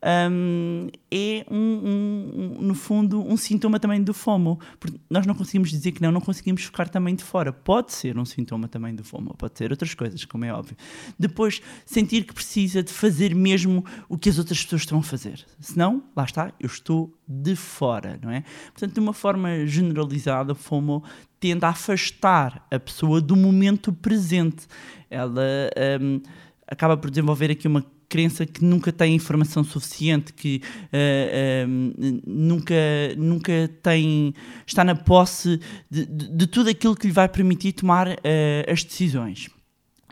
um, 0.03 0.89
é, 1.11 1.45
um, 1.51 1.57
um, 1.57 2.63
no 2.63 2.75
fundo, 2.75 3.21
um 3.21 3.37
sintoma 3.37 3.79
também 3.79 4.03
do 4.03 4.15
FOMO. 4.15 4.59
Porque 4.79 4.99
nós 5.09 5.27
não 5.27 5.35
conseguimos 5.35 5.71
dizer 5.71 5.93
que 5.93 6.03
não, 6.03 6.11
não 6.11 6.21
conseguimos 6.21 6.63
ficar 6.63 6.89
também 6.89 7.15
de 7.15 7.23
fora. 7.23 7.53
Pode 7.53 7.93
ser 7.93 8.19
um 8.19 8.25
sintoma 8.25 8.69
também 8.69 8.95
do 8.95 9.05
FOMO, 9.05 9.35
pode 9.37 9.59
ser 9.59 9.71
outras 9.71 9.95
coisas, 9.95 10.25
como 10.25 10.45
é 10.45 10.53
óbvio. 10.53 10.77
Depois, 11.19 11.61
sentir 11.85 12.25
que 12.25 12.35
precisa 12.35 12.83
de 12.83 12.93
fazer 12.93 13.35
mesmo 13.35 13.85
o 14.09 14.17
que 14.17 14.29
as 14.29 14.39
outras 14.39 14.63
pessoas 14.63 14.83
estão 14.83 14.99
a 14.99 15.03
fazer. 15.03 15.45
Senão, 15.59 16.03
lá 16.17 16.25
está, 16.25 16.53
eu 16.59 16.67
estou 16.67 17.15
de 17.29 17.55
fora, 17.55 18.19
não 18.23 18.31
é? 18.31 18.43
Portanto, 18.73 18.95
de 18.95 19.01
uma 19.01 19.13
forma 19.13 19.67
generalizada, 19.67 20.53
o 20.53 20.57
FOMO 20.57 21.03
tende 21.39 21.65
a 21.65 21.69
afastar 21.69 22.67
a 22.71 22.79
pessoa 22.79 23.21
do 23.21 23.37
momento 23.37 23.93
presente. 23.93 24.67
Ela 25.09 25.71
um, 26.01 26.21
acaba 26.67 26.97
por 26.97 27.11
desenvolver 27.11 27.51
aqui 27.51 27.67
uma 27.67 27.85
crença 28.11 28.45
que 28.45 28.63
nunca 28.63 28.93
tem 28.93 29.15
informação 29.15 29.63
suficiente, 29.63 30.33
que 30.33 30.61
uh, 30.93 31.69
uh, 31.69 32.21
nunca, 32.27 32.75
nunca 33.17 33.71
tem, 33.81 34.35
está 34.67 34.83
na 34.83 34.97
posse 34.97 35.61
de, 35.89 36.05
de, 36.05 36.29
de, 36.29 36.47
tudo 36.49 36.69
aquilo 36.69 36.97
que 36.97 37.07
lhe 37.07 37.13
vai 37.13 37.29
permitir 37.29 37.73
tomar 37.73 38.09
uh, 38.09 38.71
as 38.71 38.83
decisões. 38.83 39.49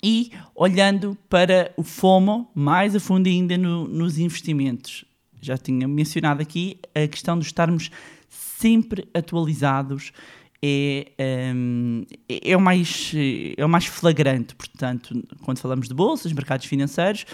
E 0.00 0.30
olhando 0.54 1.18
para 1.28 1.72
o 1.76 1.82
FOMO, 1.82 2.48
mais 2.54 2.94
a 2.94 3.00
fundo 3.00 3.28
ainda 3.28 3.58
no, 3.58 3.88
nos 3.88 4.16
investimentos. 4.16 5.04
Já 5.40 5.58
tinha 5.58 5.88
mencionado 5.88 6.40
aqui 6.40 6.78
a 6.94 7.06
questão 7.08 7.36
de 7.36 7.44
estarmos 7.44 7.90
sempre 8.28 9.08
atualizados 9.12 10.12
é, 10.62 11.52
um, 11.54 12.04
é, 12.28 12.56
o 12.56 12.60
mais, 12.60 13.12
é 13.56 13.64
o 13.64 13.68
mais 13.68 13.86
flagrante. 13.86 14.54
Portanto, 14.54 15.20
quando 15.42 15.58
falamos 15.58 15.88
de 15.88 15.94
bolsas, 15.94 16.32
mercados 16.32 16.66
financeiros, 16.66 17.24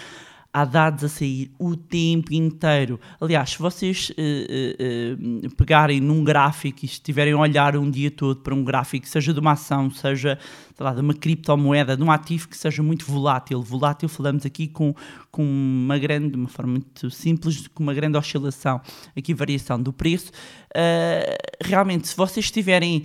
há 0.55 0.63
dados 0.63 1.03
a 1.03 1.09
sair 1.09 1.51
o 1.59 1.75
tempo 1.75 2.33
inteiro. 2.33 2.97
Aliás, 3.19 3.49
se 3.49 3.59
vocês 3.59 4.09
uh, 4.11 4.13
uh, 4.15 5.55
pegarem 5.55 5.99
num 5.99 6.23
gráfico 6.23 6.79
e 6.83 6.85
estiverem 6.85 7.33
a 7.33 7.37
olhar 7.37 7.75
um 7.75 7.91
dia 7.91 8.09
todo 8.09 8.39
para 8.39 8.55
um 8.55 8.63
gráfico, 8.63 9.05
seja 9.05 9.33
de 9.33 9.39
uma 9.41 9.51
ação, 9.51 9.91
seja 9.91 10.39
lá, 10.83 10.93
de 10.93 11.01
uma 11.01 11.13
criptomoeda, 11.13 11.95
de 11.95 12.03
um 12.03 12.11
ativo 12.11 12.47
que 12.47 12.57
seja 12.57 12.83
muito 12.83 13.05
volátil, 13.05 13.61
volátil 13.61 14.09
falamos 14.09 14.45
aqui 14.45 14.67
com, 14.67 14.93
com 15.31 15.43
uma 15.43 15.97
grande, 15.97 16.29
de 16.29 16.35
uma 16.35 16.49
forma 16.49 16.73
muito 16.73 17.09
simples, 17.09 17.67
com 17.67 17.83
uma 17.83 17.93
grande 17.93 18.17
oscilação, 18.17 18.81
aqui 19.15 19.33
variação 19.33 19.81
do 19.81 19.93
preço, 19.93 20.31
realmente 21.63 22.07
se 22.07 22.17
vocês 22.17 22.45
estiverem 22.45 23.03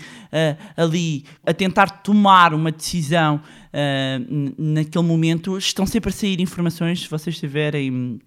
ali 0.76 1.24
a 1.46 1.54
tentar 1.54 2.02
tomar 2.02 2.52
uma 2.52 2.72
decisão 2.72 3.36
uh, 3.36 4.54
naquele 4.58 5.04
momento 5.04 5.56
estão 5.56 5.86
sempre 5.86 6.10
a 6.10 6.12
sair 6.12 6.40
informações, 6.40 7.02
se 7.02 7.08
vocês 7.08 7.38
tiverem 7.38 8.20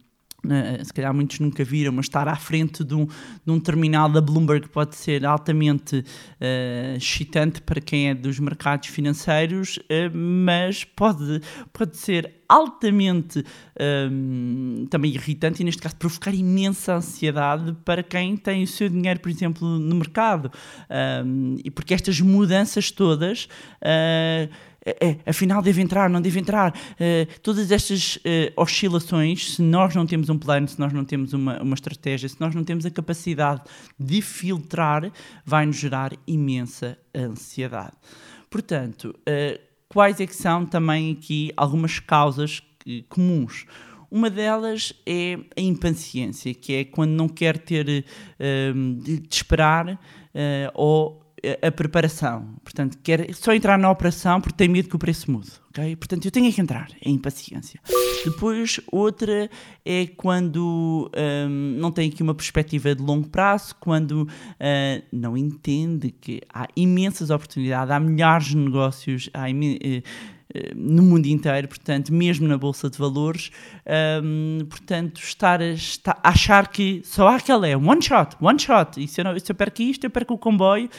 Uh, 0.45 0.83
se 0.83 0.93
calhar 0.93 1.13
muitos 1.13 1.39
nunca 1.39 1.63
viram, 1.63 1.93
mas 1.93 2.05
estar 2.05 2.27
à 2.27 2.35
frente 2.35 2.83
de 2.83 2.93
um, 2.93 3.05
de 3.05 3.51
um 3.51 3.59
terminal 3.61 4.09
da 4.09 4.19
Bloomberg 4.19 4.67
pode 4.67 4.93
ser 4.93 5.25
altamente 5.25 5.99
uh, 5.99 6.97
excitante 6.97 7.61
para 7.61 7.79
quem 7.79 8.09
é 8.09 8.13
dos 8.13 8.39
mercados 8.39 8.89
financeiros, 8.89 9.77
uh, 9.77 10.13
mas 10.13 10.83
pode, 10.83 11.41
pode 11.71 11.95
ser 11.95 12.43
altamente 12.49 13.43
também 14.91 15.11
irritante 15.11 15.63
e, 15.63 15.65
neste 15.65 15.81
caso, 15.81 15.95
provocar 15.95 16.31
imensa 16.31 16.93
ansiedade 16.93 17.75
para 17.83 18.03
quem 18.03 18.37
tem 18.37 18.61
o 18.61 18.67
seu 18.67 18.87
dinheiro, 18.87 19.19
por 19.21 19.29
exemplo, 19.31 19.67
no 19.67 19.95
mercado. 19.95 20.51
e 21.63 21.71
porque 21.71 21.95
estas 21.95 22.21
mudanças 22.21 22.91
todas 22.91 23.47
é, 24.85 25.07
é, 25.07 25.17
afinal 25.25 25.61
deve 25.61 25.81
entrar, 25.81 26.09
não 26.09 26.21
deve 26.21 26.39
entrar. 26.39 26.73
Uh, 26.73 27.39
todas 27.41 27.71
estas 27.71 28.17
uh, 28.17 28.19
oscilações, 28.57 29.55
se 29.55 29.61
nós 29.61 29.95
não 29.95 30.05
temos 30.05 30.29
um 30.29 30.37
plano, 30.37 30.67
se 30.67 30.77
nós 30.79 30.91
não 30.91 31.05
temos 31.05 31.31
uma, 31.33 31.61
uma 31.61 31.73
estratégia, 31.73 32.27
se 32.27 32.39
nós 32.39 32.53
não 32.53 32.63
temos 32.63 32.85
a 32.85 32.91
capacidade 32.91 33.61
de 33.97 34.21
filtrar, 34.21 35.09
vai 35.45 35.65
nos 35.65 35.77
gerar 35.77 36.11
imensa 36.27 36.97
ansiedade. 37.15 37.93
Portanto, 38.49 39.15
uh, 39.19 39.59
quais 39.87 40.19
é 40.19 40.27
que 40.27 40.35
são 40.35 40.65
também 40.65 41.13
aqui 41.13 41.51
algumas 41.55 41.99
causas 41.99 42.61
comuns? 43.07 43.65
Uma 44.11 44.29
delas 44.29 44.93
é 45.05 45.39
a 45.57 45.61
impaciência, 45.61 46.53
que 46.53 46.73
é 46.73 46.83
quando 46.83 47.11
não 47.11 47.27
quer 47.27 47.57
ter 47.57 47.85
de 47.85 49.23
esperar 49.27 49.99
ou 50.75 51.22
a 51.61 51.71
preparação. 51.71 52.55
Portanto, 52.63 52.97
quer 53.03 53.33
só 53.33 53.53
entrar 53.53 53.77
na 53.77 53.89
operação 53.89 54.39
porque 54.39 54.55
tem 54.55 54.69
medo 54.69 54.87
que 54.87 54.95
o 54.95 54.99
preço 54.99 55.29
mude. 55.29 55.51
Okay? 55.69 55.95
Portanto, 55.95 56.25
eu 56.25 56.31
tenho 56.31 56.51
que 56.53 56.61
entrar. 56.61 56.89
É 57.03 57.09
impaciência. 57.09 57.79
Depois, 58.23 58.79
outra 58.91 59.49
é 59.83 60.07
quando 60.07 61.11
um, 61.15 61.49
não 61.79 61.91
tem 61.91 62.09
aqui 62.09 62.23
uma 62.23 62.33
perspectiva 62.33 62.95
de 62.95 63.01
longo 63.01 63.27
prazo, 63.27 63.75
quando 63.79 64.21
uh, 64.21 65.03
não 65.11 65.35
entende 65.35 66.11
que 66.11 66.41
há 66.53 66.67
imensas 66.75 67.29
oportunidades, 67.29 67.91
há 67.91 67.99
milhares 67.99 68.47
de 68.47 68.57
negócios, 68.57 69.29
há 69.33 69.49
uh, 69.49 70.03
no 70.75 71.03
mundo 71.03 71.25
inteiro, 71.25 71.67
portanto, 71.67 72.13
mesmo 72.13 72.47
na 72.47 72.57
Bolsa 72.57 72.89
de 72.89 72.97
Valores, 72.97 73.51
um, 74.23 74.65
portanto, 74.69 75.19
estar 75.21 75.61
a, 75.61 75.69
estar 75.69 76.19
achar 76.23 76.67
que 76.67 77.01
só 77.03 77.27
há 77.27 77.35
aquela 77.35 77.67
é 77.67 77.75
one 77.75 78.01
shot, 78.01 78.35
one 78.39 78.59
shot, 78.59 79.01
e 79.01 79.07
se 79.07 79.19
eu, 79.19 79.25
não, 79.25 79.37
se 79.37 79.51
eu 79.51 79.55
perco 79.55 79.81
isto, 79.81 80.03
eu 80.03 80.09
perco 80.09 80.35
o 80.35 80.37
comboio, 80.37 80.89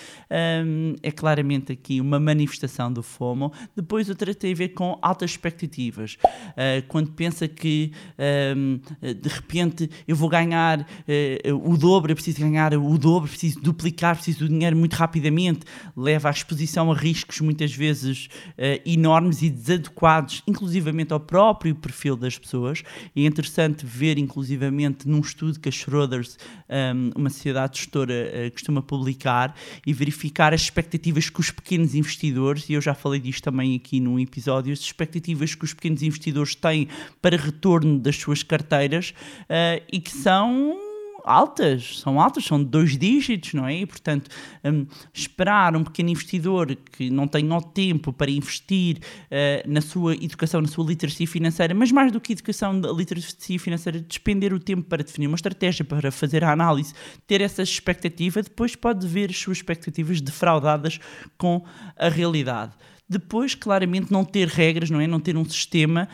um, 0.67 0.95
é 1.03 1.11
claramente 1.11 1.73
aqui 1.73 2.01
uma 2.01 2.19
manifestação 2.19 2.93
do 2.93 3.03
FOMO. 3.03 3.53
Depois 3.77 4.09
outra 4.09 4.35
tem 4.35 4.53
a 4.53 4.57
ver 4.57 4.69
com 4.71 4.99
altas 5.01 5.31
expectativas, 5.31 6.17
uh, 6.25 6.85
quando 6.89 7.13
pensa 7.13 7.47
que 7.47 7.93
um, 8.57 8.81
de 9.01 9.29
repente 9.29 9.89
eu 10.07 10.17
vou 10.17 10.29
ganhar 10.29 10.81
uh, 10.81 11.71
o 11.71 11.77
dobro, 11.77 12.11
eu 12.11 12.17
preciso 12.17 12.41
ganhar 12.41 12.75
o 12.75 12.99
dobro, 12.99 13.29
preciso 13.29 13.61
duplicar, 13.61 14.17
preciso 14.17 14.41
do 14.41 14.49
dinheiro 14.49 14.77
muito 14.77 14.95
rapidamente, 14.95 15.61
leva 15.97 16.29
à 16.29 16.33
exposição 16.33 16.91
a 16.91 16.95
riscos 16.95 17.41
muitas 17.41 17.73
vezes 17.73 18.29
uh, 18.59 18.81
enormes 18.85 19.44
e 19.45 19.51
desadequados, 19.51 20.43
inclusivamente 20.47 21.13
ao 21.13 21.21
próprio 21.21 21.75
perfil 21.75 22.17
das 22.17 22.39
pessoas. 22.39 22.83
E 23.15 23.25
é 23.25 23.27
interessante 23.27 23.85
ver, 23.85 24.19
inclusivamente, 24.19 25.09
num 25.09 25.21
estudo 25.21 25.61
que 25.61 25.69
a 25.69 25.73
Schroders, 25.73 26.39
um, 26.69 27.11
uma 27.21 27.31
sociedade 27.31 27.79
gestora, 27.79 28.15
uh, 28.15 28.51
costuma 28.53 28.83
publicar 28.83 29.55
e 29.87 29.93
verificar 29.93 30.55
as 30.55 30.63
expectativas 30.63 31.29
que 31.29 31.41
os 31.41 31.51
pequenos 31.51 31.95
investidores, 31.95 32.69
e 32.69 32.73
eu 32.73 32.81
já 32.81 32.95
falei 32.95 33.21
disto 33.21 33.45
também 33.45 33.77
aqui 33.77 34.01
num 34.01 34.19
episódio, 34.19 34.73
as 34.73 34.81
expectativas 34.81 35.55
que 35.55 35.65
os 35.65 35.75
pequenos 35.75 36.03
investidores 36.03 36.55
têm 36.55 36.89
para 37.21 37.37
retorno 37.37 37.99
das 37.99 38.17
suas 38.17 38.43
carteiras 38.43 39.15
uh, 39.43 39.85
e 39.93 40.01
que 40.01 40.11
são 40.11 40.94
altas, 41.25 41.99
são 41.99 42.21
altas, 42.21 42.45
são 42.45 42.63
dois 42.63 42.97
dígitos, 42.97 43.55
não 43.55 43.67
é? 43.67 43.79
E, 43.79 43.87
portanto, 43.87 44.31
um, 44.63 44.87
esperar 45.13 45.75
um 45.75 45.83
pequeno 45.83 46.11
investidor 46.11 46.77
que 46.77 47.11
não 47.11 47.27
tenha 47.27 47.55
o 47.55 47.63
tempo 47.63 48.13
para 48.13 48.31
investir 48.31 48.99
uh, 48.99 49.71
na 49.71 49.81
sua 49.81 50.15
educação, 50.15 50.61
na 50.61 50.69
sua 50.69 50.85
literacia 50.85 51.27
financeira, 51.27 51.75
mas 51.75 51.91
mais 51.91 52.13
do 52.13 52.21
que 52.21 52.33
educação, 52.33 52.79
literacia 52.95 53.59
financeira, 53.59 54.01
despender 54.01 54.53
o 54.53 54.59
tempo 54.59 54.83
para 54.83 55.03
definir 55.03 55.27
uma 55.27 55.37
estratégia, 55.37 55.85
para 55.85 56.13
fazer 56.13 56.45
a 56.45 56.53
análise, 56.53 56.93
ter 57.27 57.41
essa 57.41 57.63
expectativa, 57.63 58.43
depois 58.43 58.77
pode 58.77 59.07
ver 59.07 59.31
as 59.31 59.39
suas 59.39 59.59
expectativas 59.59 60.21
defraudadas 60.21 61.01
com 61.39 61.65
a 61.97 62.09
realidade. 62.09 62.73
Depois, 63.09 63.55
claramente, 63.55 64.11
não 64.11 64.25
ter 64.25 64.49
regras, 64.49 64.89
não 64.91 64.99
é? 64.99 65.07
Não 65.07 65.21
ter 65.21 65.37
um 65.37 65.45
sistema 65.45 66.09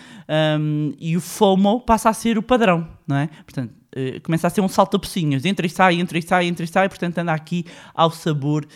um, 0.59 0.93
e 0.99 1.17
o 1.17 1.21
FOMO 1.21 1.81
passa 1.81 2.09
a 2.09 2.13
ser 2.13 2.37
o 2.37 2.43
padrão, 2.43 2.89
não 3.07 3.17
é? 3.17 3.29
Portanto, 3.45 3.80
uh, 3.97 4.21
começa 4.23 4.47
a 4.47 4.51
ser 4.51 4.61
um 4.61 4.69
salta-pocinhas, 4.69 5.45
entra 5.45 5.67
e 5.67 5.71
sai, 5.71 5.97
entra 6.01 6.19
e 6.19 6.23
sai, 6.23 6.47
entra 6.47 6.65
e 6.65 6.69
sai, 6.69 6.89
portanto 6.89 7.19
anda 7.19 7.33
aqui 7.33 7.65
ao 7.95 8.11
sabor 8.11 8.67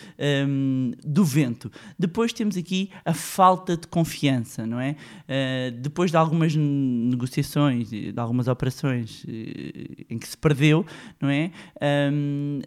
um, 0.47 0.91
do 1.03 1.23
vento. 1.23 1.71
Depois 1.97 2.33
temos 2.33 2.57
aqui 2.57 2.89
a 3.03 3.13
falta 3.13 3.77
de 3.77 3.87
confiança, 3.87 4.65
não 4.65 4.79
é? 4.79 4.95
Uh, 5.23 5.71
depois 5.79 6.11
de 6.11 6.17
algumas 6.17 6.55
negociações, 6.55 7.89
de 7.89 8.13
algumas 8.17 8.47
operações 8.47 9.23
uh, 9.23 9.27
em 10.09 10.17
que 10.17 10.27
se 10.27 10.37
perdeu, 10.37 10.85
não 11.21 11.29
é? 11.29 11.51
Um, 12.11 12.61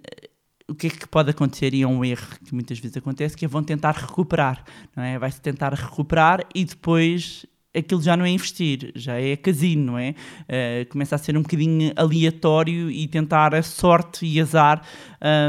o 0.68 0.74
que 0.74 0.88
é 0.88 0.90
que 0.90 1.08
pode 1.08 1.30
acontecer 1.30 1.72
e 1.72 1.82
é 1.82 1.86
um 1.86 2.04
erro 2.04 2.28
que 2.44 2.54
muitas 2.54 2.78
vezes 2.78 2.96
acontece, 2.96 3.34
que 3.34 3.44
é 3.44 3.48
vão 3.48 3.62
tentar 3.62 3.92
recuperar, 3.92 4.62
não 4.94 5.02
é? 5.02 5.18
Vai-se 5.18 5.40
tentar 5.40 5.72
recuperar 5.72 6.46
e 6.54 6.64
depois 6.64 7.46
aquilo 7.78 8.02
já 8.02 8.16
não 8.16 8.24
é 8.24 8.30
investir, 8.30 8.92
já 8.94 9.20
é 9.20 9.36
casino, 9.36 9.92
não 9.92 9.98
é? 9.98 10.10
Uh, 10.10 10.88
começa 10.90 11.14
a 11.14 11.18
ser 11.18 11.36
um 11.36 11.42
bocadinho 11.42 11.92
aleatório 11.96 12.90
e 12.90 13.06
tentar 13.06 13.54
a 13.54 13.62
sorte 13.62 14.26
e 14.26 14.40
azar. 14.40 14.82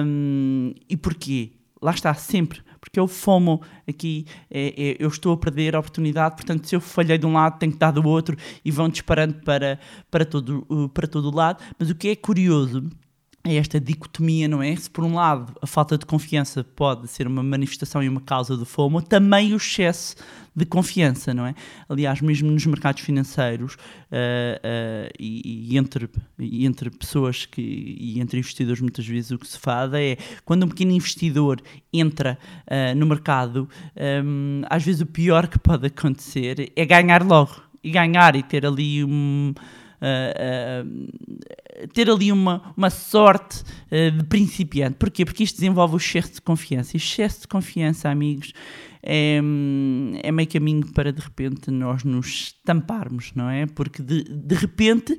Um, 0.06 0.74
e 0.90 0.96
porquê? 0.96 1.52
Lá 1.82 1.92
está, 1.92 2.14
sempre. 2.14 2.62
Porque 2.80 3.00
é 3.00 3.02
o 3.02 3.08
FOMO 3.08 3.62
aqui, 3.88 4.26
é, 4.50 4.74
é, 4.78 4.96
eu 5.00 5.10
estou 5.10 5.34
a 5.34 5.38
perder 5.38 5.76
a 5.76 5.80
oportunidade, 5.80 6.36
portanto, 6.36 6.66
se 6.66 6.76
eu 6.76 6.80
falhei 6.80 7.18
de 7.18 7.26
um 7.26 7.34
lado, 7.34 7.60
tenho 7.60 7.74
que 7.74 7.78
dar 7.78 7.92
do 7.92 8.08
outro 8.08 8.38
e 8.64 8.72
vão 8.72 8.88
disparando 8.88 9.34
para, 9.44 9.78
para, 10.10 10.26
todo, 10.26 10.90
para 10.94 11.08
todo 11.08 11.30
o 11.30 11.36
lado. 11.36 11.62
Mas 11.78 11.90
o 11.90 11.96
que 11.96 12.08
é 12.08 12.16
curioso 12.16 12.90
é 13.44 13.56
esta 13.56 13.80
dicotomia, 13.80 14.48
não 14.48 14.62
é? 14.62 14.76
Se 14.76 14.90
por 14.90 15.04
um 15.04 15.16
lado 15.16 15.54
a 15.62 15.68
falta 15.68 15.98
de 15.98 16.06
confiança 16.06 16.64
pode 16.64 17.08
ser 17.08 17.26
uma 17.26 17.42
manifestação 17.42 18.04
e 18.04 18.10
uma 18.10 18.22
causa 18.22 18.58
do 18.58 18.66
FOMO, 18.66 19.02
também 19.02 19.54
o 19.54 19.58
excesso 19.58 20.16
de 20.56 20.66
confiança, 20.66 21.34
não 21.34 21.46
é? 21.46 21.56
Aliás, 21.88 22.20
mesmo 22.20 22.52
nos 22.52 22.66
mercados 22.66 23.02
financeiros 23.02 23.76
uh, 23.76 23.78
uh, 23.78 25.10
e, 25.18 25.72
e, 25.72 25.78
entre, 25.78 26.10
e 26.38 26.66
entre 26.66 26.90
pessoas 26.90 27.46
que, 27.46 27.62
e 27.62 28.20
entre 28.20 28.40
investidores 28.40 28.82
muitas 28.82 29.08
vezes 29.08 29.32
o 29.32 29.38
que 29.38 29.48
se 29.48 29.58
faz 29.58 29.94
é 29.94 30.18
quando 30.44 30.64
um 30.64 30.68
pequeno 30.68 30.92
investidor 30.92 31.62
entra 31.94 32.38
uh, 32.68 32.96
no 32.98 33.06
mercado, 33.06 33.70
um, 34.26 34.62
às 34.70 34.84
vezes 34.84 35.00
o 35.02 35.06
pior 35.06 35.48
que 35.48 35.58
pode 35.58 35.88
acontecer 35.88 36.74
é 36.76 36.86
ganhar 36.86 37.24
logo 37.24 37.62
e 37.82 37.92
ganhar 37.92 38.36
e 38.36 38.44
ter 38.44 38.66
ali 38.66 39.04
um 39.04 39.54
uh, 40.02 40.86
ter 41.94 42.10
ali 42.10 42.32
uma, 42.32 42.74
uma 42.76 42.90
sorte 42.90 43.64
uh, 43.92 44.12
de 44.12 44.24
principiante. 44.26 44.98
Porquê? 44.98 45.26
Porque 45.26 45.44
isto 45.44 45.56
desenvolve 45.56 45.96
o 45.96 45.98
excesso 45.98 46.34
de 46.34 46.42
confiança. 46.42 46.96
E 46.96 46.98
excesso 46.98 47.42
de 47.42 47.48
confiança, 47.48 48.10
amigos, 48.10 48.54
é, 49.02 49.40
é 50.24 50.32
meio 50.32 50.50
caminho 50.50 50.92
para 50.92 51.12
de 51.12 51.22
repente 51.22 51.72
nós 51.72 52.04
nos 52.04 52.54
tamparmos, 52.66 53.32
não 53.34 53.50
é? 53.50 53.66
Porque 53.66 54.02
de, 54.02 54.24
de 54.24 54.56
repente 54.56 55.18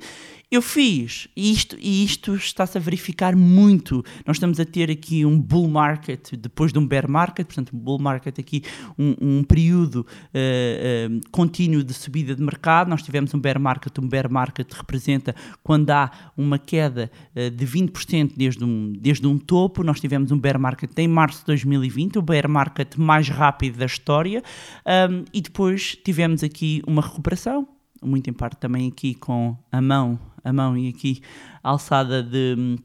eu 0.51 0.61
fiz 0.61 1.29
isto 1.33 1.77
e 1.79 2.03
isto 2.03 2.35
está-se 2.35 2.77
a 2.77 2.81
verificar 2.81 3.37
muito. 3.37 4.03
Nós 4.27 4.35
estamos 4.35 4.59
a 4.59 4.65
ter 4.65 4.91
aqui 4.91 5.25
um 5.25 5.39
bull 5.39 5.69
market 5.69 6.35
depois 6.35 6.73
de 6.73 6.79
um 6.79 6.85
bear 6.85 7.09
market, 7.09 7.47
portanto, 7.47 7.73
um 7.73 7.79
bull 7.79 7.97
market 7.97 8.37
aqui, 8.37 8.61
um, 8.99 9.15
um 9.21 9.43
período 9.45 10.01
uh, 10.01 11.15
uh, 11.15 11.21
contínuo 11.31 11.81
de 11.81 11.93
subida 11.93 12.35
de 12.35 12.43
mercado. 12.43 12.89
Nós 12.89 13.01
tivemos 13.01 13.33
um 13.33 13.39
bear 13.39 13.57
market, 13.61 13.97
um 13.97 14.07
bear 14.09 14.29
market 14.29 14.69
representa 14.73 15.33
quando 15.63 15.89
há 15.89 16.11
uma 16.35 16.59
queda 16.59 17.09
uh, 17.33 17.49
de 17.49 17.65
20% 17.65 18.33
desde 18.35 18.65
um, 18.65 18.91
desde 18.99 19.25
um 19.25 19.37
topo. 19.37 19.85
Nós 19.85 20.01
tivemos 20.01 20.33
um 20.33 20.37
bear 20.37 20.59
market 20.59 20.91
em 20.99 21.07
março 21.07 21.39
de 21.39 21.45
2020, 21.45 22.19
o 22.19 22.21
bear 22.21 22.49
market 22.49 22.97
mais 22.97 23.29
rápido 23.29 23.77
da 23.77 23.85
história, 23.85 24.43
um, 24.85 25.23
e 25.33 25.39
depois 25.39 25.95
tivemos 26.03 26.43
aqui 26.43 26.83
uma 26.85 27.01
recuperação 27.01 27.65
muito 28.01 28.29
em 28.29 28.33
parte 28.33 28.57
também 28.57 28.87
aqui 28.87 29.13
com 29.13 29.57
a 29.71 29.81
mão, 29.81 30.19
a 30.43 30.51
mão 30.51 30.77
e 30.77 30.89
aqui 30.89 31.21
a 31.63 31.69
alçada 31.69 32.23
de, 32.23 32.77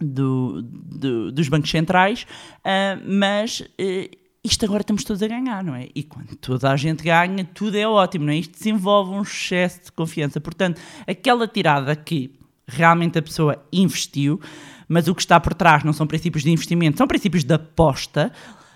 do, 0.00 0.62
do, 0.62 1.32
dos 1.32 1.48
bancos 1.48 1.70
centrais, 1.70 2.26
uh, 2.58 3.02
mas 3.04 3.60
uh, 3.60 4.16
isto 4.42 4.64
agora 4.64 4.80
estamos 4.80 5.04
todos 5.04 5.22
a 5.22 5.28
ganhar, 5.28 5.62
não 5.62 5.74
é? 5.74 5.88
E 5.94 6.02
quando 6.02 6.34
toda 6.36 6.70
a 6.70 6.76
gente 6.76 7.02
ganha, 7.02 7.44
tudo 7.44 7.76
é 7.76 7.86
ótimo, 7.86 8.24
não 8.24 8.32
é? 8.32 8.36
Isto 8.36 8.56
desenvolve 8.56 9.10
um 9.10 9.22
excesso 9.22 9.84
de 9.84 9.92
confiança. 9.92 10.40
Portanto, 10.40 10.80
aquela 11.06 11.46
tirada 11.46 11.94
que 11.94 12.32
realmente 12.66 13.18
a 13.18 13.22
pessoa 13.22 13.62
investiu, 13.72 14.40
mas 14.88 15.08
o 15.08 15.14
que 15.14 15.20
está 15.20 15.38
por 15.38 15.52
trás 15.52 15.84
não 15.84 15.92
são 15.92 16.06
princípios 16.06 16.42
de 16.42 16.50
investimento, 16.50 16.96
são 16.96 17.06
princípios 17.06 17.44
de 17.44 17.52
aposta, 17.52 18.32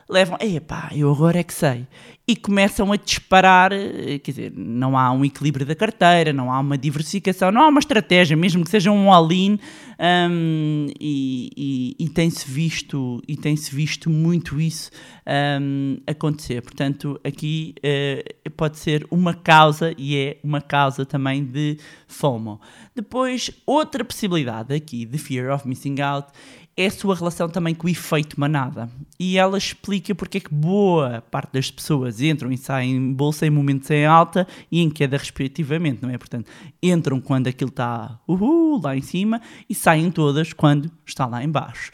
levam, 0.09 0.37
epá, 0.41 0.91
eu 0.93 1.11
agora 1.11 1.39
é 1.39 1.43
que 1.43 1.55
sei. 1.55 1.87
E 2.27 2.35
começam 2.35 2.91
a 2.91 2.97
disparar, 2.97 3.71
eh, 3.71 4.19
quer 4.19 4.31
dizer, 4.31 4.53
não 4.57 4.97
há 4.97 5.13
um 5.13 5.27
equilíbrio 5.27 5.67
da 5.67 5.75
carteira, 5.75 6.33
não 6.33 6.51
há 6.51 6.59
uma 6.59 6.79
diversificação, 6.79 7.53
não 7.53 7.61
há 7.61 7.69
uma 7.69 7.81
estratégia, 7.81 8.35
mesmo 8.35 8.65
que 8.65 8.71
seja 8.71 8.91
um 8.91 9.13
all-in, 9.13 9.59
um, 10.31 10.87
e, 10.99 11.51
e, 11.55 11.97
e 11.99 12.09
tem-se 12.09 12.51
visto, 12.51 13.23
e 13.29 13.37
tem-se 13.37 13.75
visto 13.75 14.09
muito 14.09 14.59
isso 14.59 14.91
um, 15.61 15.99
acontecer. 16.07 16.63
Portanto, 16.63 17.21
aqui 17.23 17.75
uh, 17.79 18.51
pode 18.53 18.79
ser 18.79 19.07
uma 19.11 19.35
causa, 19.35 19.95
e 19.99 20.17
é 20.17 20.39
uma 20.43 20.63
causa 20.63 21.05
também 21.05 21.45
de 21.45 21.77
FOMO. 22.09 22.59
Depois, 22.95 23.51
outra 23.67 24.03
possibilidade 24.03 24.75
aqui 24.75 25.05
de 25.05 25.19
Fear 25.19 25.55
of 25.55 25.69
Missing 25.69 26.01
Out 26.01 26.29
é 26.77 26.87
a 26.87 26.91
sua 26.91 27.15
relação 27.15 27.49
também 27.49 27.75
com 27.75 27.87
o 27.87 27.91
efeito 27.91 28.39
manada. 28.39 28.91
E 29.19 29.39
ela 29.39 29.57
explica 29.57 30.15
porque 30.15 30.39
é 30.39 30.41
que 30.41 30.53
boa 30.53 31.23
parte 31.31 31.53
das 31.53 31.71
pessoas 31.71 32.14
entram 32.21 32.51
e 32.53 32.57
saem 32.57 32.97
em 32.97 33.13
bolsa 33.13 33.47
em 33.47 33.51
momentos 33.51 33.91
em 33.91 34.05
alta 34.05 34.47
e 34.71 34.81
em 34.81 34.91
queda 34.91 35.17
respectivamente, 35.17 36.03
não 36.03 36.11
é? 36.11 36.19
Portanto, 36.19 36.51
entram 36.83 37.21
quando 37.21 37.49
aquilo 37.49 37.71
está 37.71 38.19
uhul, 38.27 38.81
lá 38.83 38.97
em 38.97 39.03
cima 39.03 39.41
e 39.69 39.75
saem 39.75 40.11
todas 40.11 40.53
quando 40.53 40.91
está 41.07 41.27
lá 41.27 41.43
em 41.43 41.49
baixo. 41.49 41.91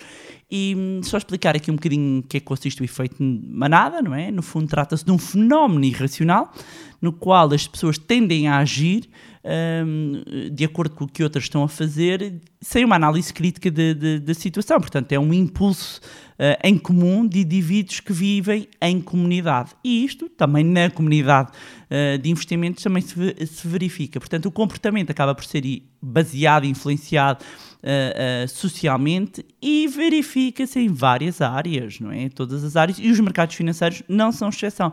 E 0.50 0.74
hum, 0.76 1.00
só 1.02 1.16
explicar 1.16 1.54
aqui 1.54 1.70
um 1.70 1.76
bocadinho 1.76 2.20
o 2.20 2.22
que 2.24 2.38
é 2.38 2.40
que 2.40 2.46
consiste 2.46 2.82
o 2.82 2.84
efeito 2.84 3.22
manada, 3.22 4.02
não 4.02 4.14
é? 4.14 4.30
No 4.32 4.42
fundo, 4.42 4.66
trata-se 4.66 5.04
de 5.04 5.12
um 5.12 5.18
fenómeno 5.18 5.84
irracional 5.84 6.52
no 7.00 7.12
qual 7.12 7.52
as 7.52 7.68
pessoas 7.68 7.96
tendem 7.96 8.48
a 8.48 8.58
agir 8.58 9.08
um, 9.44 10.22
de 10.52 10.64
acordo 10.64 10.94
com 10.94 11.04
o 11.04 11.08
que 11.08 11.22
outras 11.22 11.44
estão 11.44 11.62
a 11.62 11.68
fazer, 11.68 12.40
sem 12.60 12.84
uma 12.84 12.96
análise 12.96 13.32
crítica 13.32 13.70
da 13.70 14.34
situação. 14.34 14.78
Portanto, 14.78 15.12
é 15.12 15.18
um 15.18 15.32
impulso 15.32 16.00
uh, 16.34 16.58
em 16.62 16.76
comum 16.76 17.26
de 17.26 17.40
indivíduos 17.40 18.00
que 18.00 18.12
vivem 18.12 18.68
em 18.80 19.00
comunidade. 19.00 19.70
E 19.82 20.04
isto 20.04 20.28
também 20.28 20.64
na 20.64 20.90
comunidade 20.90 21.50
uh, 21.50 22.18
de 22.18 22.30
investimentos 22.30 22.82
também 22.82 23.02
se, 23.02 23.14
se, 23.46 23.66
verifica. 23.66 24.20
Portanto, 24.20 24.46
o 24.46 24.50
comportamento 24.50 25.10
acaba 25.10 25.34
por 25.34 25.44
ser 25.44 25.64
baseado, 26.02 26.64
influenciado 26.64 27.42
uh, 27.44 28.48
socialmente 28.48 29.44
e 29.60 29.88
verifica-se 29.88 30.80
em 30.80 30.88
várias 30.88 31.40
áreas, 31.40 31.98
não 31.98 32.12
é? 32.12 32.28
Todas 32.28 32.62
as 32.62 32.76
áreas. 32.76 32.98
E 32.98 33.10
os 33.10 33.20
mercados 33.20 33.54
financeiros 33.54 34.02
não 34.06 34.32
são 34.32 34.50
exceção. 34.50 34.92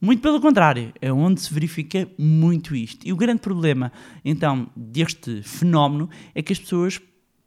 Muito 0.00 0.22
pelo 0.22 0.40
contrário, 0.40 0.92
é 1.00 1.12
onde 1.12 1.40
se 1.40 1.52
verifica 1.52 2.08
muito 2.16 2.74
isto. 2.76 3.06
E 3.06 3.12
o 3.12 3.16
grande 3.16 3.40
problema, 3.40 3.92
então, 4.24 4.70
deste 4.76 5.42
fenómeno 5.42 6.08
é 6.34 6.40
que 6.40 6.52
as 6.52 6.58
pessoas 6.58 7.00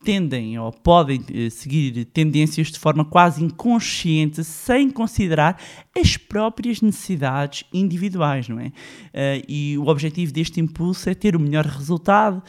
tendem 0.04 0.58
ou 0.60 0.72
podem 0.72 1.24
eh, 1.34 1.50
seguir 1.50 2.06
tendências 2.06 2.72
de 2.72 2.80
forma 2.80 3.06
quase 3.06 3.44
inconsciente, 3.44 4.44
sem 4.44 4.90
considerar 4.90 5.58
as 5.98 6.18
próprias 6.18 6.82
necessidades 6.82 7.64
individuais, 7.72 8.50
não 8.50 8.60
é? 8.60 8.68
Uh, 8.68 9.46
e 9.48 9.78
o 9.78 9.88
objetivo 9.88 10.34
deste 10.34 10.60
impulso 10.60 11.10
é 11.10 11.14
ter 11.14 11.36
o 11.36 11.40
melhor 11.40 11.66
resultado. 11.66 12.42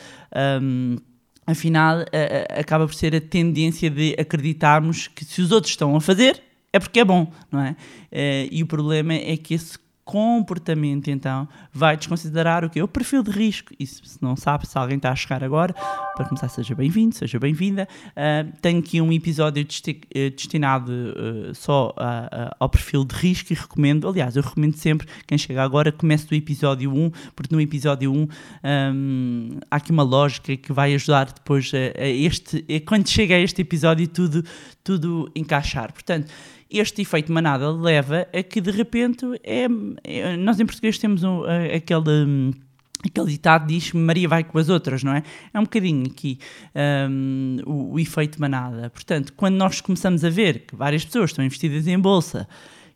Um, 0.63 0.97
afinal, 1.47 1.99
acaba 2.59 2.87
por 2.87 2.95
ser 2.95 3.15
a 3.15 3.21
tendência 3.21 3.91
de 3.91 4.17
acreditarmos 4.19 5.09
que 5.09 5.25
se 5.25 5.43
os 5.43 5.53
outros 5.53 5.73
estão 5.73 5.95
a 5.95 6.01
fazer, 6.01 6.43
é 6.73 6.79
porque 6.79 7.01
é 7.01 7.05
bom, 7.05 7.31
não 7.51 7.61
é? 7.61 7.73
Uh, 8.11 8.49
e 8.51 8.63
o 8.63 8.67
problema 8.67 9.13
é 9.13 9.37
que 9.37 9.55
esse 9.55 9.79
comportamento, 10.13 11.09
então, 11.09 11.49
vai 11.73 11.97
desconsiderar 11.97 12.67
o 12.67 12.69
que? 12.69 12.83
O 12.83 12.87
perfil 12.87 13.23
de 13.23 13.31
risco. 13.31 13.73
E 13.81 13.87
se 13.87 14.19
não 14.21 14.37
sabe, 14.37 14.69
se 14.69 14.77
alguém 14.77 14.99
está 14.99 15.11
a 15.11 15.17
chegar 15.17 15.43
agora, 15.43 15.73
para 16.15 16.27
começar, 16.27 16.51
seja 16.51 16.75
bem-vindo, 16.75 17.15
seja 17.15 17.39
bem-vinda. 17.39 17.89
Uh, 18.09 18.53
tenho 18.61 18.81
aqui 18.81 19.01
um 19.01 19.11
episódio 19.11 19.67
eh, 20.15 20.29
destinado 20.29 20.93
uh, 20.93 21.55
só 21.55 21.95
ao 22.61 22.69
perfil 22.69 23.07
de 23.07 23.15
risco 23.15 23.55
e 23.55 23.57
recomendo, 23.57 24.07
aliás, 24.07 24.37
eu 24.37 24.43
recomendo 24.43 24.77
sempre, 24.77 25.09
quem 25.27 25.39
chega 25.39 25.63
agora, 25.63 25.91
comece 25.91 26.27
do 26.27 26.35
episódio 26.35 26.93
1, 26.93 27.11
porque 27.35 27.55
no 27.55 27.59
episódio 27.59 28.13
1 28.13 28.29
um, 28.93 29.61
há 29.71 29.77
aqui 29.77 29.93
uma 29.93 30.03
lógica 30.03 30.55
que 30.59 30.75
vai 30.75 30.93
ajudar 30.95 31.33
depois 31.33 31.73
a, 31.73 31.99
a 31.99 32.07
este, 32.07 32.63
a, 32.69 32.87
quando 32.87 33.09
chega 33.09 33.35
a 33.35 33.41
este 33.41 33.63
episódio, 33.63 34.07
tudo, 34.09 34.45
tudo 34.85 35.33
encaixar. 35.35 35.91
Portanto, 35.91 36.31
este 36.73 37.03
efeito 37.03 37.33
manada 37.33 37.71
leva 37.71 38.27
a 38.33 38.43
que 38.43 38.61
de 38.61 38.71
repente 38.71 39.25
é, 39.45 39.67
é 40.05 40.37
nós 40.37 40.59
em 40.59 40.67
português 40.67 40.99
temos 40.99 41.23
um, 41.23 41.43
aquele 41.75 42.27
hum, 42.27 42.51
aquele 43.05 43.27
ditado 43.27 43.67
diz 43.67 43.93
Maria 43.93 44.29
vai 44.29 44.45
com 44.45 44.59
as 44.59 44.69
outras, 44.69 45.03
não 45.03 45.13
é? 45.13 45.23
É 45.53 45.59
um 45.59 45.65
bocadinho 45.65 46.07
aqui 46.07 46.39
um, 47.11 47.57
o, 47.67 47.95
o, 47.95 47.99
efeito 47.99 48.41
manada. 48.41 48.91
Portanto, 48.91 49.33
quando 49.37 49.57
nós 49.57 49.81
começamos 49.81 50.25
a 50.25 50.31
ver 50.31 50.61
que 50.61 50.77
várias 50.77 51.05
pessoas 51.05 51.31
estão 51.31 51.45
investidas 51.45 51.87
em 51.87 51.99
bolsa 51.99 52.49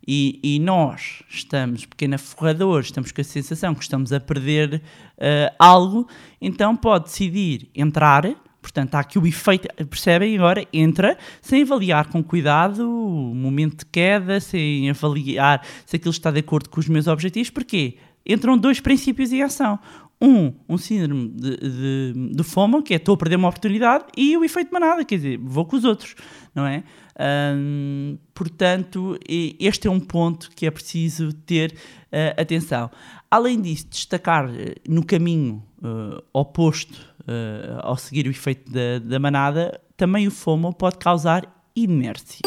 e, 0.07 0.39
e 0.41 0.59
nós 0.59 1.23
estamos 1.29 1.85
pequena 1.85 2.17
forradores, 2.17 2.87
estamos 2.87 3.11
com 3.11 3.19
a 3.19 3.23
sensação 3.23 3.75
que 3.75 3.83
estamos 3.83 4.13
a 4.13 4.19
perder 4.19 4.81
uh, 5.17 5.53
algo, 5.59 6.07
então 6.41 6.75
pode 6.75 7.05
decidir 7.05 7.69
entrar 7.75 8.25
Portanto, 8.67 8.95
há 8.95 8.99
aqui 8.99 9.17
o 9.17 9.25
efeito, 9.25 9.65
percebem 9.85 10.35
agora? 10.35 10.67
Entra 10.73 11.17
sem 11.41 11.61
avaliar 11.61 12.09
com 12.09 12.21
cuidado 12.21 12.81
o 12.81 13.33
momento 13.33 13.77
de 13.77 13.85
queda, 13.85 14.41
sem 14.41 14.89
avaliar 14.89 15.65
se 15.85 15.95
aquilo 15.95 16.11
está 16.11 16.29
de 16.31 16.41
acordo 16.41 16.69
com 16.69 16.77
os 16.77 16.89
meus 16.89 17.07
objetivos. 17.07 17.49
Porquê? 17.49 17.95
Entram 18.25 18.57
dois 18.57 18.81
princípios 18.81 19.31
em 19.31 19.41
ação. 19.41 19.79
Um, 20.21 20.51
um 20.67 20.77
síndrome 20.77 21.29
de, 21.29 21.57
de, 21.57 22.31
de 22.35 22.43
FOMO, 22.43 22.83
que 22.83 22.93
é 22.93 22.97
estou 22.97 23.15
a 23.15 23.17
perder 23.17 23.37
uma 23.37 23.47
oportunidade, 23.47 24.03
e 24.17 24.35
o 24.35 24.43
efeito 24.43 24.73
manada, 24.73 25.05
quer 25.05 25.15
dizer, 25.15 25.37
vou 25.37 25.63
com 25.63 25.77
os 25.77 25.85
outros, 25.85 26.15
não 26.53 26.67
é? 26.67 26.83
Hum, 27.55 28.17
portanto, 28.33 29.17
este 29.27 29.87
é 29.87 29.91
um 29.91 29.99
ponto 29.99 30.49
que 30.53 30.65
é 30.65 30.71
preciso 30.71 31.31
ter 31.31 31.71
uh, 31.71 32.41
atenção. 32.41 32.91
Além 33.31 33.61
disso, 33.61 33.87
destacar 33.89 34.49
uh, 34.49 34.53
no 34.89 35.05
caminho 35.05 35.63
uh, 35.81 36.21
oposto 36.33 37.15
uh, 37.27 37.79
ao 37.81 37.97
seguir 37.97 38.25
o 38.27 38.29
efeito 38.29 38.71
da, 38.71 38.99
da, 38.99 39.19
manada, 39.19 39.79
também 39.95 40.27
o 40.27 40.31
FOMO 40.31 40.73
pode 40.73 40.97
causar 40.97 41.45
inércia. 41.75 42.41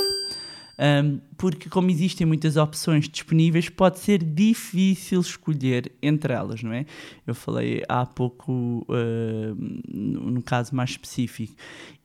um, 0.79 1.21
porque, 1.37 1.69
como 1.69 1.91
existem 1.91 2.27
muitas 2.27 2.57
opções 2.57 3.09
disponíveis, 3.09 3.69
pode 3.69 3.99
ser 3.99 4.23
difícil 4.23 5.21
escolher 5.21 5.93
entre 6.03 6.33
elas, 6.33 6.63
não 6.63 6.73
é? 6.73 6.87
Eu 7.27 7.35
falei 7.35 7.83
há 7.89 8.05
pouco, 8.07 8.87
uh, 8.89 9.57
no 9.89 10.43
caso 10.43 10.75
mais 10.75 10.91
específico, 10.91 11.55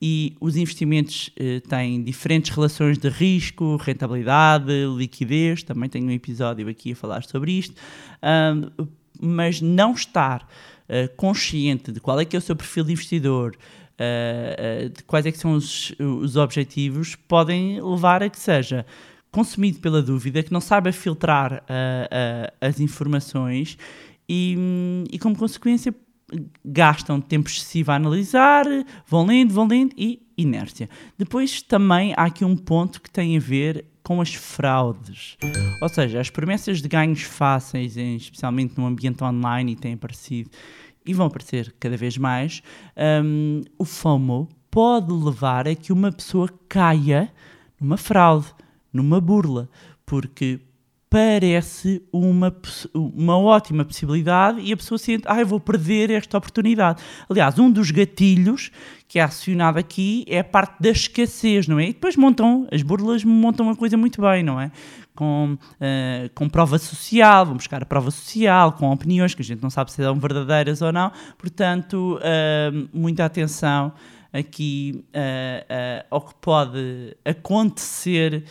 e 0.01 0.35
os 0.39 0.55
investimentos 0.57 1.29
uh, 1.39 1.67
têm 1.67 2.03
diferentes 2.03 2.53
relações 2.53 2.97
de 2.97 3.09
risco, 3.09 3.77
rentabilidade, 3.77 4.71
liquidez, 4.95 5.63
também 5.63 5.89
tenho 5.89 6.07
um 6.07 6.11
episódio 6.11 6.67
aqui 6.67 6.91
a 6.91 6.95
falar 6.95 7.23
sobre 7.23 7.53
isto, 7.53 7.75
um, 8.21 8.88
mas 9.21 9.61
não 9.61 9.93
estar 9.93 10.47
uh, 10.89 11.15
consciente 11.15 11.91
de 11.91 12.00
qual 12.00 12.19
é 12.19 12.26
que 12.26 12.36
é 12.36 12.39
o 12.39 12.41
seu 12.41 12.56
perfil 12.56 12.84
de 12.84 12.93
investidor, 12.93 13.56
uh, 13.56 14.89
de 14.89 15.04
quais 15.04 15.26
é 15.26 15.32
que 15.32 15.38
são 15.38 15.54
os, 15.54 15.93
os 16.00 16.36
objetivos, 16.36 17.15
podem 17.15 17.82
levar 17.82 18.24
a 18.24 18.30
que 18.30 18.39
seja 18.39 18.86
consumido 19.32 19.80
pela 19.80 20.02
dúvida, 20.02 20.41
que 20.41 20.54
não 20.54 20.62
saiba 20.62 20.93
filtrar 20.93 21.62
as 22.62 22.80
informações 22.80 23.78
e, 24.30 24.58
e, 25.12 25.19
como 25.19 25.38
consequência, 25.38 25.93
gastam 26.63 27.21
tempo 27.21 27.49
excessivo 27.49 27.91
a 27.91 27.95
analisar, 27.95 28.65
vão 29.07 29.25
lendo, 29.25 29.53
vão 29.53 29.67
lendo 29.67 29.93
e 29.97 30.21
inércia. 30.38 30.89
Depois 31.17 31.61
também 31.61 32.13
há 32.17 32.23
aqui 32.23 32.43
um 32.43 32.57
ponto 32.57 33.01
que 33.01 33.09
tem 33.09 33.38
a 33.38 33.39
ver 33.39 33.85
com 34.03 34.21
as 34.21 34.33
fraudes. 34.33 35.38
Ou 35.81 35.89
seja, 35.89 36.19
as 36.19 36.29
promessas 36.29 36.81
de 36.81 36.88
ganhos 36.88 37.23
fáceis, 37.23 37.97
especialmente 37.97 38.77
no 38.77 38.85
ambiente 38.85 39.23
online, 39.23 39.73
e 39.73 39.75
têm 39.75 39.93
aparecido 39.93 40.49
e 41.05 41.13
vão 41.13 41.27
aparecer 41.27 41.73
cada 41.79 41.95
vez 41.95 42.17
mais, 42.17 42.63
um, 43.23 43.61
o 43.77 43.85
FOMO 43.85 44.49
pode 44.71 45.13
levar 45.13 45.67
a 45.67 45.75
que 45.75 45.93
uma 45.93 46.11
pessoa 46.11 46.49
caia 46.67 47.31
numa 47.79 47.95
fraude, 47.95 48.47
numa 48.91 49.21
burla, 49.21 49.69
porque 50.05 50.59
parece 51.15 52.04
uma, 52.12 52.54
uma 52.93 53.38
ótima 53.38 53.86
possibilidade 53.86 54.60
e 54.60 54.73
a 54.73 54.75
pessoa 54.75 54.97
sente, 54.97 55.23
ah, 55.28 55.39
eu 55.39 55.47
vou 55.47 55.62
perder 55.62 56.12
esta 56.12 56.38
oportunidade. 56.38 57.01
Aliás, 57.30 57.58
um 57.58 57.71
dos 57.71 57.89
gatilhos 57.89 58.69
que 59.08 59.17
é 59.17 59.21
acionado 59.21 59.80
aqui 59.80 60.25
é 60.28 60.39
a 60.39 60.43
parte 60.43 60.75
da 60.78 60.89
escassez, 60.89 61.69
não 61.69 61.80
é? 61.80 61.86
E 61.86 61.93
depois 61.93 62.17
montam, 62.17 62.67
as 62.69 62.82
burlas 62.82 63.23
montam 63.23 63.65
uma 63.65 63.78
coisa 63.78 63.95
muito 63.95 64.21
bem, 64.21 64.43
não 64.43 64.60
é? 64.60 64.69
Com, 65.15 65.54
uh, 65.54 66.30
com 66.36 66.49
prova 66.49 66.78
social, 66.78 67.45
vão 67.45 67.56
buscar 67.56 67.82
a 67.82 67.86
prova 67.86 68.12
social, 68.12 68.73
com 68.73 68.91
opiniões 68.91 69.34
que 69.34 69.41
a 69.41 69.45
gente 69.45 69.63
não 69.63 69.69
sabe 69.69 69.93
se 69.93 70.04
são 70.04 70.19
verdadeiras 70.19 70.82
ou 70.82 70.91
não, 70.91 71.13
portanto, 71.38 72.19
uh, 72.19 72.89
muita 72.91 73.23
atenção 73.23 73.93
aqui 74.34 75.06
uh, 75.15 76.06
ao 76.12 76.19
que 76.19 76.36
pode 76.41 77.15
acontecer 77.23 78.43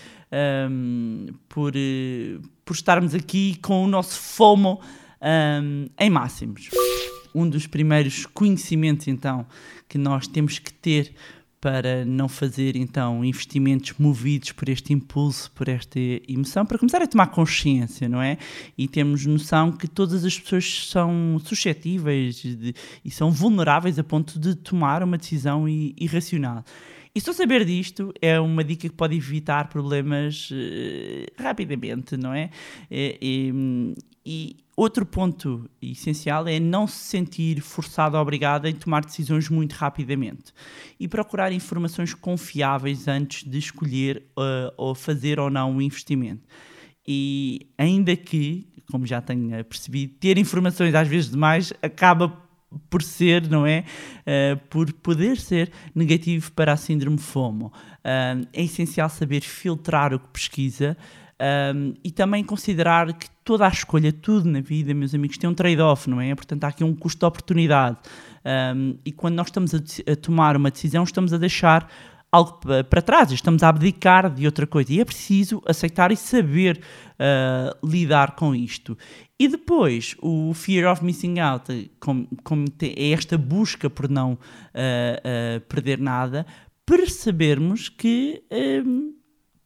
um, 0.70 1.26
por, 1.48 1.72
eh, 1.76 2.38
por 2.64 2.74
estarmos 2.74 3.14
aqui 3.14 3.58
com 3.62 3.84
o 3.84 3.86
nosso 3.86 4.18
FOMO 4.18 4.80
um, 5.22 5.86
em 5.98 6.10
máximos. 6.10 6.70
Um 7.34 7.48
dos 7.48 7.66
primeiros 7.66 8.26
conhecimentos, 8.26 9.08
então, 9.08 9.46
que 9.88 9.98
nós 9.98 10.26
temos 10.26 10.58
que 10.58 10.72
ter 10.72 11.14
para 11.60 12.04
não 12.04 12.28
fazer 12.28 12.76
então 12.76 13.24
investimentos 13.24 13.94
movidos 13.98 14.52
por 14.52 14.68
este 14.68 14.92
impulso, 14.92 15.50
por 15.52 15.66
esta 15.66 15.98
emoção, 16.28 16.66
para 16.66 16.76
começar 16.76 17.00
a 17.00 17.06
tomar 17.06 17.28
consciência, 17.28 18.06
não 18.06 18.20
é? 18.20 18.36
E 18.76 18.86
temos 18.86 19.24
noção 19.24 19.72
que 19.72 19.88
todas 19.88 20.26
as 20.26 20.38
pessoas 20.38 20.88
são 20.90 21.40
suscetíveis 21.42 22.34
de, 22.34 22.74
e 23.02 23.10
são 23.10 23.30
vulneráveis 23.30 23.98
a 23.98 24.04
ponto 24.04 24.38
de 24.38 24.54
tomar 24.54 25.02
uma 25.02 25.16
decisão 25.16 25.66
irracional. 25.66 26.62
E 27.14 27.20
só 27.20 27.32
saber 27.32 27.64
disto 27.64 28.12
é 28.20 28.40
uma 28.40 28.64
dica 28.64 28.88
que 28.88 28.94
pode 28.94 29.14
evitar 29.14 29.68
problemas 29.68 30.50
uh, 30.50 31.42
rapidamente, 31.42 32.16
não 32.16 32.34
é? 32.34 32.50
E, 32.90 33.18
e, 33.22 33.94
e, 34.26 34.56
outro 34.76 35.06
ponto 35.06 35.70
essencial 35.80 36.48
é 36.48 36.58
não 36.58 36.88
se 36.88 36.96
sentir 36.96 37.60
forçado 37.60 38.16
ou 38.16 38.22
obrigado 38.22 38.66
em 38.66 38.74
tomar 38.74 39.04
decisões 39.04 39.48
muito 39.48 39.74
rapidamente 39.74 40.52
e 40.98 41.06
procurar 41.06 41.52
informações 41.52 42.12
confiáveis 42.14 43.06
antes 43.06 43.48
de 43.48 43.58
escolher 43.58 44.24
uh, 44.36 44.74
ou 44.76 44.92
fazer 44.92 45.38
ou 45.38 45.48
não 45.48 45.70
o 45.70 45.76
um 45.76 45.80
investimento. 45.80 46.42
E 47.06 47.68
ainda 47.78 48.16
que, 48.16 48.66
como 48.90 49.06
já 49.06 49.20
tenho 49.20 49.64
percebido, 49.66 50.14
ter 50.14 50.36
informações 50.36 50.92
às 50.96 51.06
vezes 51.06 51.30
demais 51.30 51.72
acaba 51.80 52.43
por 52.90 53.02
ser, 53.02 53.48
não 53.48 53.66
é? 53.66 53.84
Uh, 54.20 54.56
por 54.68 54.92
poder 54.92 55.36
ser 55.36 55.70
negativo 55.94 56.52
para 56.52 56.72
a 56.72 56.76
síndrome 56.76 57.18
FOMO. 57.18 57.66
Uh, 57.66 58.46
é 58.52 58.62
essencial 58.62 59.08
saber 59.08 59.42
filtrar 59.42 60.12
o 60.14 60.18
que 60.18 60.28
pesquisa 60.28 60.96
um, 61.44 61.94
e 62.04 62.10
também 62.10 62.44
considerar 62.44 63.12
que 63.12 63.28
toda 63.44 63.66
a 63.66 63.68
escolha, 63.68 64.12
tudo 64.12 64.48
na 64.48 64.60
vida, 64.60 64.94
meus 64.94 65.14
amigos, 65.14 65.36
tem 65.36 65.50
um 65.50 65.54
trade-off, 65.54 66.08
não 66.08 66.20
é? 66.20 66.34
Portanto, 66.34 66.64
há 66.64 66.68
aqui 66.68 66.84
um 66.84 66.94
custo 66.94 67.20
de 67.20 67.26
oportunidade. 67.26 67.98
Um, 68.76 68.96
e 69.04 69.12
quando 69.12 69.34
nós 69.34 69.48
estamos 69.48 69.74
a, 69.74 69.78
a 70.10 70.16
tomar 70.16 70.56
uma 70.56 70.70
decisão, 70.70 71.02
estamos 71.02 71.32
a 71.32 71.38
deixar 71.38 71.90
algo 72.34 72.58
para 72.90 73.00
trás, 73.00 73.30
estamos 73.30 73.62
a 73.62 73.68
abdicar 73.68 74.28
de 74.28 74.44
outra 74.44 74.66
coisa 74.66 74.92
e 74.92 75.00
é 75.00 75.04
preciso 75.04 75.62
aceitar 75.66 76.10
e 76.10 76.16
saber 76.16 76.80
uh, 77.14 77.86
lidar 77.86 78.34
com 78.34 78.54
isto. 78.54 78.98
E 79.38 79.46
depois, 79.46 80.16
o 80.20 80.52
fear 80.52 80.90
of 80.90 81.04
missing 81.04 81.38
out, 81.38 81.90
como, 82.00 82.28
como 82.42 82.64
é 82.82 83.10
esta 83.10 83.38
busca 83.38 83.88
por 83.88 84.08
não 84.08 84.32
uh, 84.32 84.36
uh, 84.36 85.60
perder 85.68 85.98
nada, 85.98 86.44
percebermos 86.84 87.88
que 87.88 88.42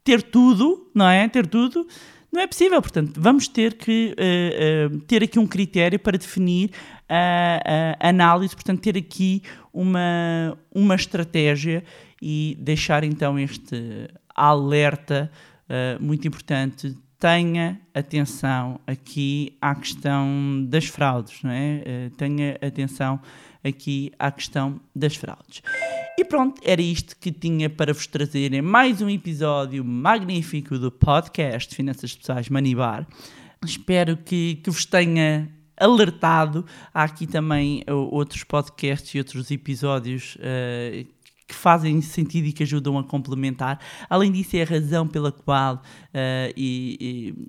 ter 0.04 0.22
tudo, 0.22 0.90
não 0.94 1.08
é? 1.08 1.26
Ter 1.28 1.46
tudo 1.46 1.86
não 2.30 2.42
é 2.42 2.46
possível. 2.46 2.80
Portanto, 2.80 3.18
vamos 3.20 3.48
ter 3.48 3.74
que 3.74 4.14
ter 5.08 5.24
aqui 5.24 5.36
um 5.36 5.46
critério 5.46 5.98
para 5.98 6.16
definir 6.16 6.70
a, 7.08 7.96
a 7.98 8.08
análise, 8.08 8.54
portanto, 8.54 8.80
ter 8.80 8.96
aqui 8.96 9.42
uma, 9.72 10.56
uma 10.72 10.94
estratégia 10.94 11.82
e 12.20 12.56
deixar 12.60 13.04
então 13.04 13.38
este 13.38 14.08
alerta 14.34 15.30
uh, 15.68 16.02
muito 16.02 16.26
importante. 16.26 16.96
Tenha 17.18 17.80
atenção 17.92 18.80
aqui 18.86 19.56
à 19.60 19.74
questão 19.74 20.64
das 20.68 20.86
fraudes, 20.86 21.42
não 21.42 21.50
é? 21.50 21.82
Uh, 21.84 22.10
tenha 22.16 22.56
atenção 22.62 23.20
aqui 23.64 24.12
à 24.18 24.30
questão 24.30 24.80
das 24.94 25.16
fraudes. 25.16 25.62
E 26.16 26.24
pronto, 26.24 26.60
era 26.64 26.82
isto 26.82 27.16
que 27.16 27.30
tinha 27.30 27.68
para 27.68 27.92
vos 27.92 28.06
trazer 28.06 28.52
em 28.52 28.62
mais 28.62 29.00
um 29.02 29.08
episódio 29.08 29.84
magnífico 29.84 30.78
do 30.78 30.90
podcast 30.90 31.74
Finanças 31.74 32.14
Pessoais 32.14 32.48
Manibar. 32.48 33.06
Espero 33.64 34.16
que, 34.16 34.56
que 34.56 34.70
vos 34.70 34.84
tenha 34.84 35.48
alertado. 35.76 36.64
Há 36.92 37.04
aqui 37.04 37.26
também 37.26 37.84
outros 37.88 38.44
podcasts 38.44 39.14
e 39.14 39.18
outros 39.18 39.50
episódios 39.50 40.36
uh, 40.36 41.06
que 41.48 41.54
fazem 41.54 42.00
sentido 42.02 42.46
e 42.46 42.52
que 42.52 42.62
ajudam 42.62 42.98
a 42.98 43.02
complementar. 43.02 43.80
Além 44.08 44.30
disso, 44.30 44.54
é 44.56 44.62
a 44.62 44.66
razão 44.66 45.08
pela 45.08 45.32
qual, 45.32 45.76
uh, 45.76 46.52
e, 46.54 46.98
e, 47.00 47.48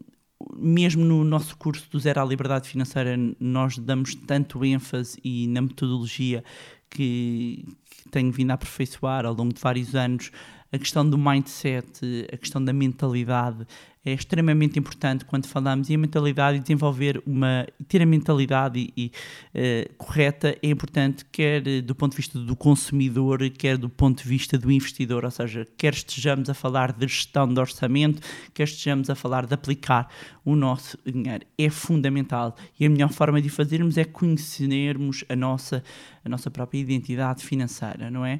mesmo 0.55 1.03
no 1.03 1.25
nosso 1.25 1.57
curso 1.57 1.85
do 1.91 1.99
Zero 1.99 2.21
à 2.21 2.25
Liberdade 2.25 2.69
Financeira, 2.69 3.17
nós 3.39 3.77
damos 3.77 4.15
tanto 4.15 4.63
ênfase 4.63 5.19
e 5.21 5.47
na 5.47 5.61
metodologia 5.61 6.43
que, 6.89 7.65
que 7.89 8.09
tenho 8.09 8.31
vindo 8.31 8.51
a 8.51 8.53
aperfeiçoar 8.53 9.25
ao 9.25 9.33
longo 9.33 9.53
de 9.53 9.59
vários 9.59 9.93
anos, 9.93 10.31
a 10.71 10.77
questão 10.77 11.07
do 11.07 11.17
mindset, 11.17 12.27
a 12.31 12.37
questão 12.37 12.63
da 12.63 12.71
mentalidade, 12.71 13.65
é 14.09 14.13
extremamente 14.13 14.77
importante 14.77 15.25
quando 15.25 15.47
falamos 15.47 15.89
em 15.89 15.97
mentalidade 15.97 16.57
e 16.57 16.59
desenvolver 16.59 17.21
uma 17.25 17.67
ter 17.87 18.01
a 18.01 18.05
mentalidade 18.05 18.91
e, 18.95 19.11
uh, 19.55 19.93
correta 19.95 20.57
é 20.61 20.69
importante 20.69 21.25
quer 21.31 21.61
do 21.81 21.95
ponto 21.95 22.11
de 22.11 22.17
vista 22.17 22.39
do 22.39 22.55
consumidor 22.55 23.39
quer 23.51 23.77
do 23.77 23.89
ponto 23.89 24.23
de 24.23 24.29
vista 24.29 24.57
do 24.57 24.71
investidor. 24.71 25.25
Ou 25.25 25.31
seja 25.31 25.67
quer 25.77 25.93
estejamos 25.93 26.49
a 26.49 26.53
falar 26.53 26.91
de 26.91 27.07
gestão 27.07 27.47
de 27.51 27.59
orçamento 27.59 28.21
quer 28.53 28.63
estejamos 28.63 29.09
a 29.09 29.15
falar 29.15 29.45
de 29.45 29.53
aplicar 29.53 30.09
o 30.43 30.55
nosso 30.55 30.97
dinheiro. 31.05 31.45
É 31.57 31.69
fundamental. 31.69 32.55
E 32.79 32.85
a 32.85 32.89
melhor 32.89 33.09
forma 33.09 33.41
de 33.41 33.49
fazermos 33.49 33.97
é 33.97 34.03
conhecermos 34.03 35.23
a 35.29 35.35
nossa 35.35 35.83
a 36.23 36.27
nossa 36.27 36.51
própria 36.51 36.79
identidade 36.79 37.43
financeira 37.43 38.09
não 38.11 38.25
é? 38.25 38.39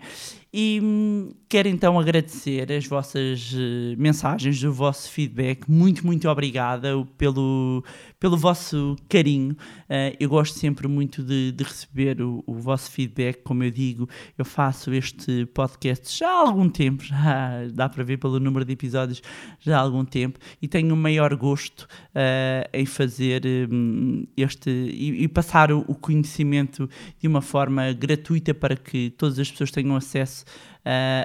E 0.51 0.79
hum, 0.82 1.32
quero 1.47 1.67
então 1.67 1.99
agradecer 1.99 2.71
as 2.71 2.86
vossas 2.88 3.53
uh, 3.53 3.95
mensagens, 3.97 4.63
o 4.63 4.71
vosso 4.71 5.10
feedback. 5.12 5.59
Muito, 5.67 6.06
muito 6.06 6.28
obrigada 6.30 6.89
pelo, 7.17 7.84
pelo 8.19 8.38
vosso 8.38 8.95
carinho. 9.08 9.54
Uh, 9.89 10.15
eu 10.19 10.30
gosto 10.30 10.58
sempre 10.58 10.88
muito 10.88 11.24
de, 11.24 11.52
de 11.52 11.63
receber 11.63 12.22
o, 12.22 12.43
o, 12.45 12.54
vosso 12.54 12.91
feedback. 12.91 13.41
Como 13.43 13.63
eu 13.63 13.72
digo, 13.72 14.10
eu 14.38 14.45
faço 14.45 14.93
este 14.93 15.45
podcast 15.48 16.17
já 16.17 16.30
há 16.30 16.41
algum 16.48 16.69
tempo, 16.69 17.04
já 17.06 17.67
dá 17.74 17.89
para 17.89 18.04
ver 18.04 18.17
pelo 18.17 18.39
número 18.39 18.65
de 18.65 18.74
episódios, 18.74 19.22
já 19.60 19.78
há 19.78 19.82
algum 19.82 20.06
tempo, 20.06 20.39
e 20.62 20.67
tenho 20.67 20.93
o 20.93 20.98
maior 20.98 21.36
gosto 21.36 21.82
uh, 22.15 22.69
em 22.74 22.86
fazer 22.86 23.43
um, 23.72 24.26
este 24.36 24.69
e, 24.69 25.24
e 25.24 25.28
passar 25.28 25.72
o, 25.72 25.84
o 25.88 25.95
conhecimento 25.95 26.89
de 27.19 27.28
uma 27.28 27.41
forma 27.41 27.91
gratuita 27.93 28.54
para 28.54 28.76
que 28.76 29.10
todas 29.12 29.39
as 29.39 29.50
pessoas 29.52 29.72
tenham 29.72 29.95
acesso 29.95 30.45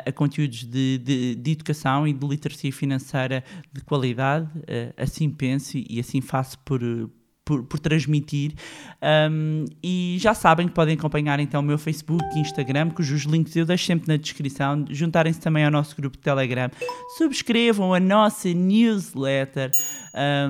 a 0.04 0.12
conteúdos 0.12 0.64
de, 0.64 0.98
de, 0.98 1.34
de, 1.34 1.50
educação 1.52 2.06
e 2.06 2.12
de 2.12 2.26
literacia 2.26 2.72
financeira 2.72 3.42
de 3.72 3.82
qualidade. 3.82 4.48
Assim 4.96 5.30
penso 5.30 5.76
e 5.76 5.98
assim 6.00 6.20
faço 6.20 6.58
por 6.60 6.80
por, 7.44 7.62
por 7.64 7.78
transmitir. 7.78 8.54
Um, 9.30 9.66
e 9.82 10.16
já 10.18 10.34
sabem 10.34 10.66
que 10.66 10.74
podem 10.74 10.94
acompanhar 10.94 11.38
então 11.40 11.60
o 11.60 11.64
meu 11.64 11.78
Facebook 11.78 12.24
e 12.34 12.40
Instagram, 12.40 12.90
cujos 12.90 13.22
links 13.22 13.54
eu 13.54 13.66
deixo 13.66 13.84
sempre 13.84 14.08
na 14.08 14.16
descrição. 14.16 14.84
Juntarem-se 14.90 15.40
também 15.40 15.64
ao 15.64 15.70
nosso 15.70 15.94
grupo 15.94 16.16
de 16.16 16.22
Telegram. 16.22 16.70
Subscrevam 17.18 17.92
a 17.92 18.00
nossa 18.00 18.52
newsletter 18.52 19.70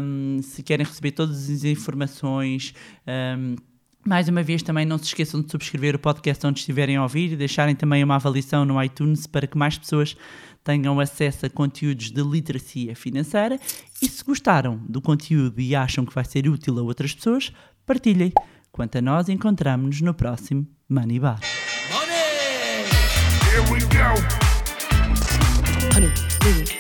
um, 0.01 0.41
se 0.43 0.63
querem 0.63 0.87
receber 0.87 1.13
todas 1.13 1.51
as 1.51 1.65
informações. 1.65 2.75
Um, 3.07 3.57
mais 4.07 4.29
uma 4.29 4.43
vez, 4.43 4.63
também 4.63 4.85
não 4.85 4.99
se 4.99 5.05
esqueçam 5.05 5.41
de 5.41 5.51
subscrever 5.51 5.97
o 5.97 5.99
podcast 5.99 6.47
onde 6.47 6.61
estiverem 6.61 6.97
a 6.97 7.03
ouvir 7.03 7.33
e 7.33 7.37
deixarem 7.37 7.75
também 7.75 8.05
uma 8.05 8.17
avaliação 8.17 8.65
no 8.65 8.83
iTunes 8.83 9.27
para 9.27 9.47
que 9.47 9.57
mais 9.57 9.79
pessoas 9.79 10.15
tenham 10.63 11.01
acesso 11.01 11.47
a 11.47 11.51
conteúdos 11.51 12.11
de 12.11 12.23
literacia 12.23 12.95
financeira. 12.95 13.59
E 14.03 14.09
se 14.09 14.23
gostaram 14.23 14.79
do 14.89 15.01
conteúdo 15.01 15.59
e 15.59 15.75
acham 15.75 16.05
que 16.05 16.15
vai 16.15 16.25
ser 16.25 16.47
útil 16.49 16.79
a 16.79 16.83
outras 16.83 17.15
pessoas, 17.15 17.51
partilhem. 17.87 18.33
Quanto 18.71 18.99
a 18.99 19.01
nós, 19.01 19.29
encontramos-nos 19.29 20.01
no 20.03 20.13
próximo 20.13 20.67
Money 20.89 21.21
Bar. 21.21 21.41
Money! 21.91 22.15
Here 23.49 23.63
we 23.73 23.81
go. 23.81 24.15
Honey, 25.95 26.74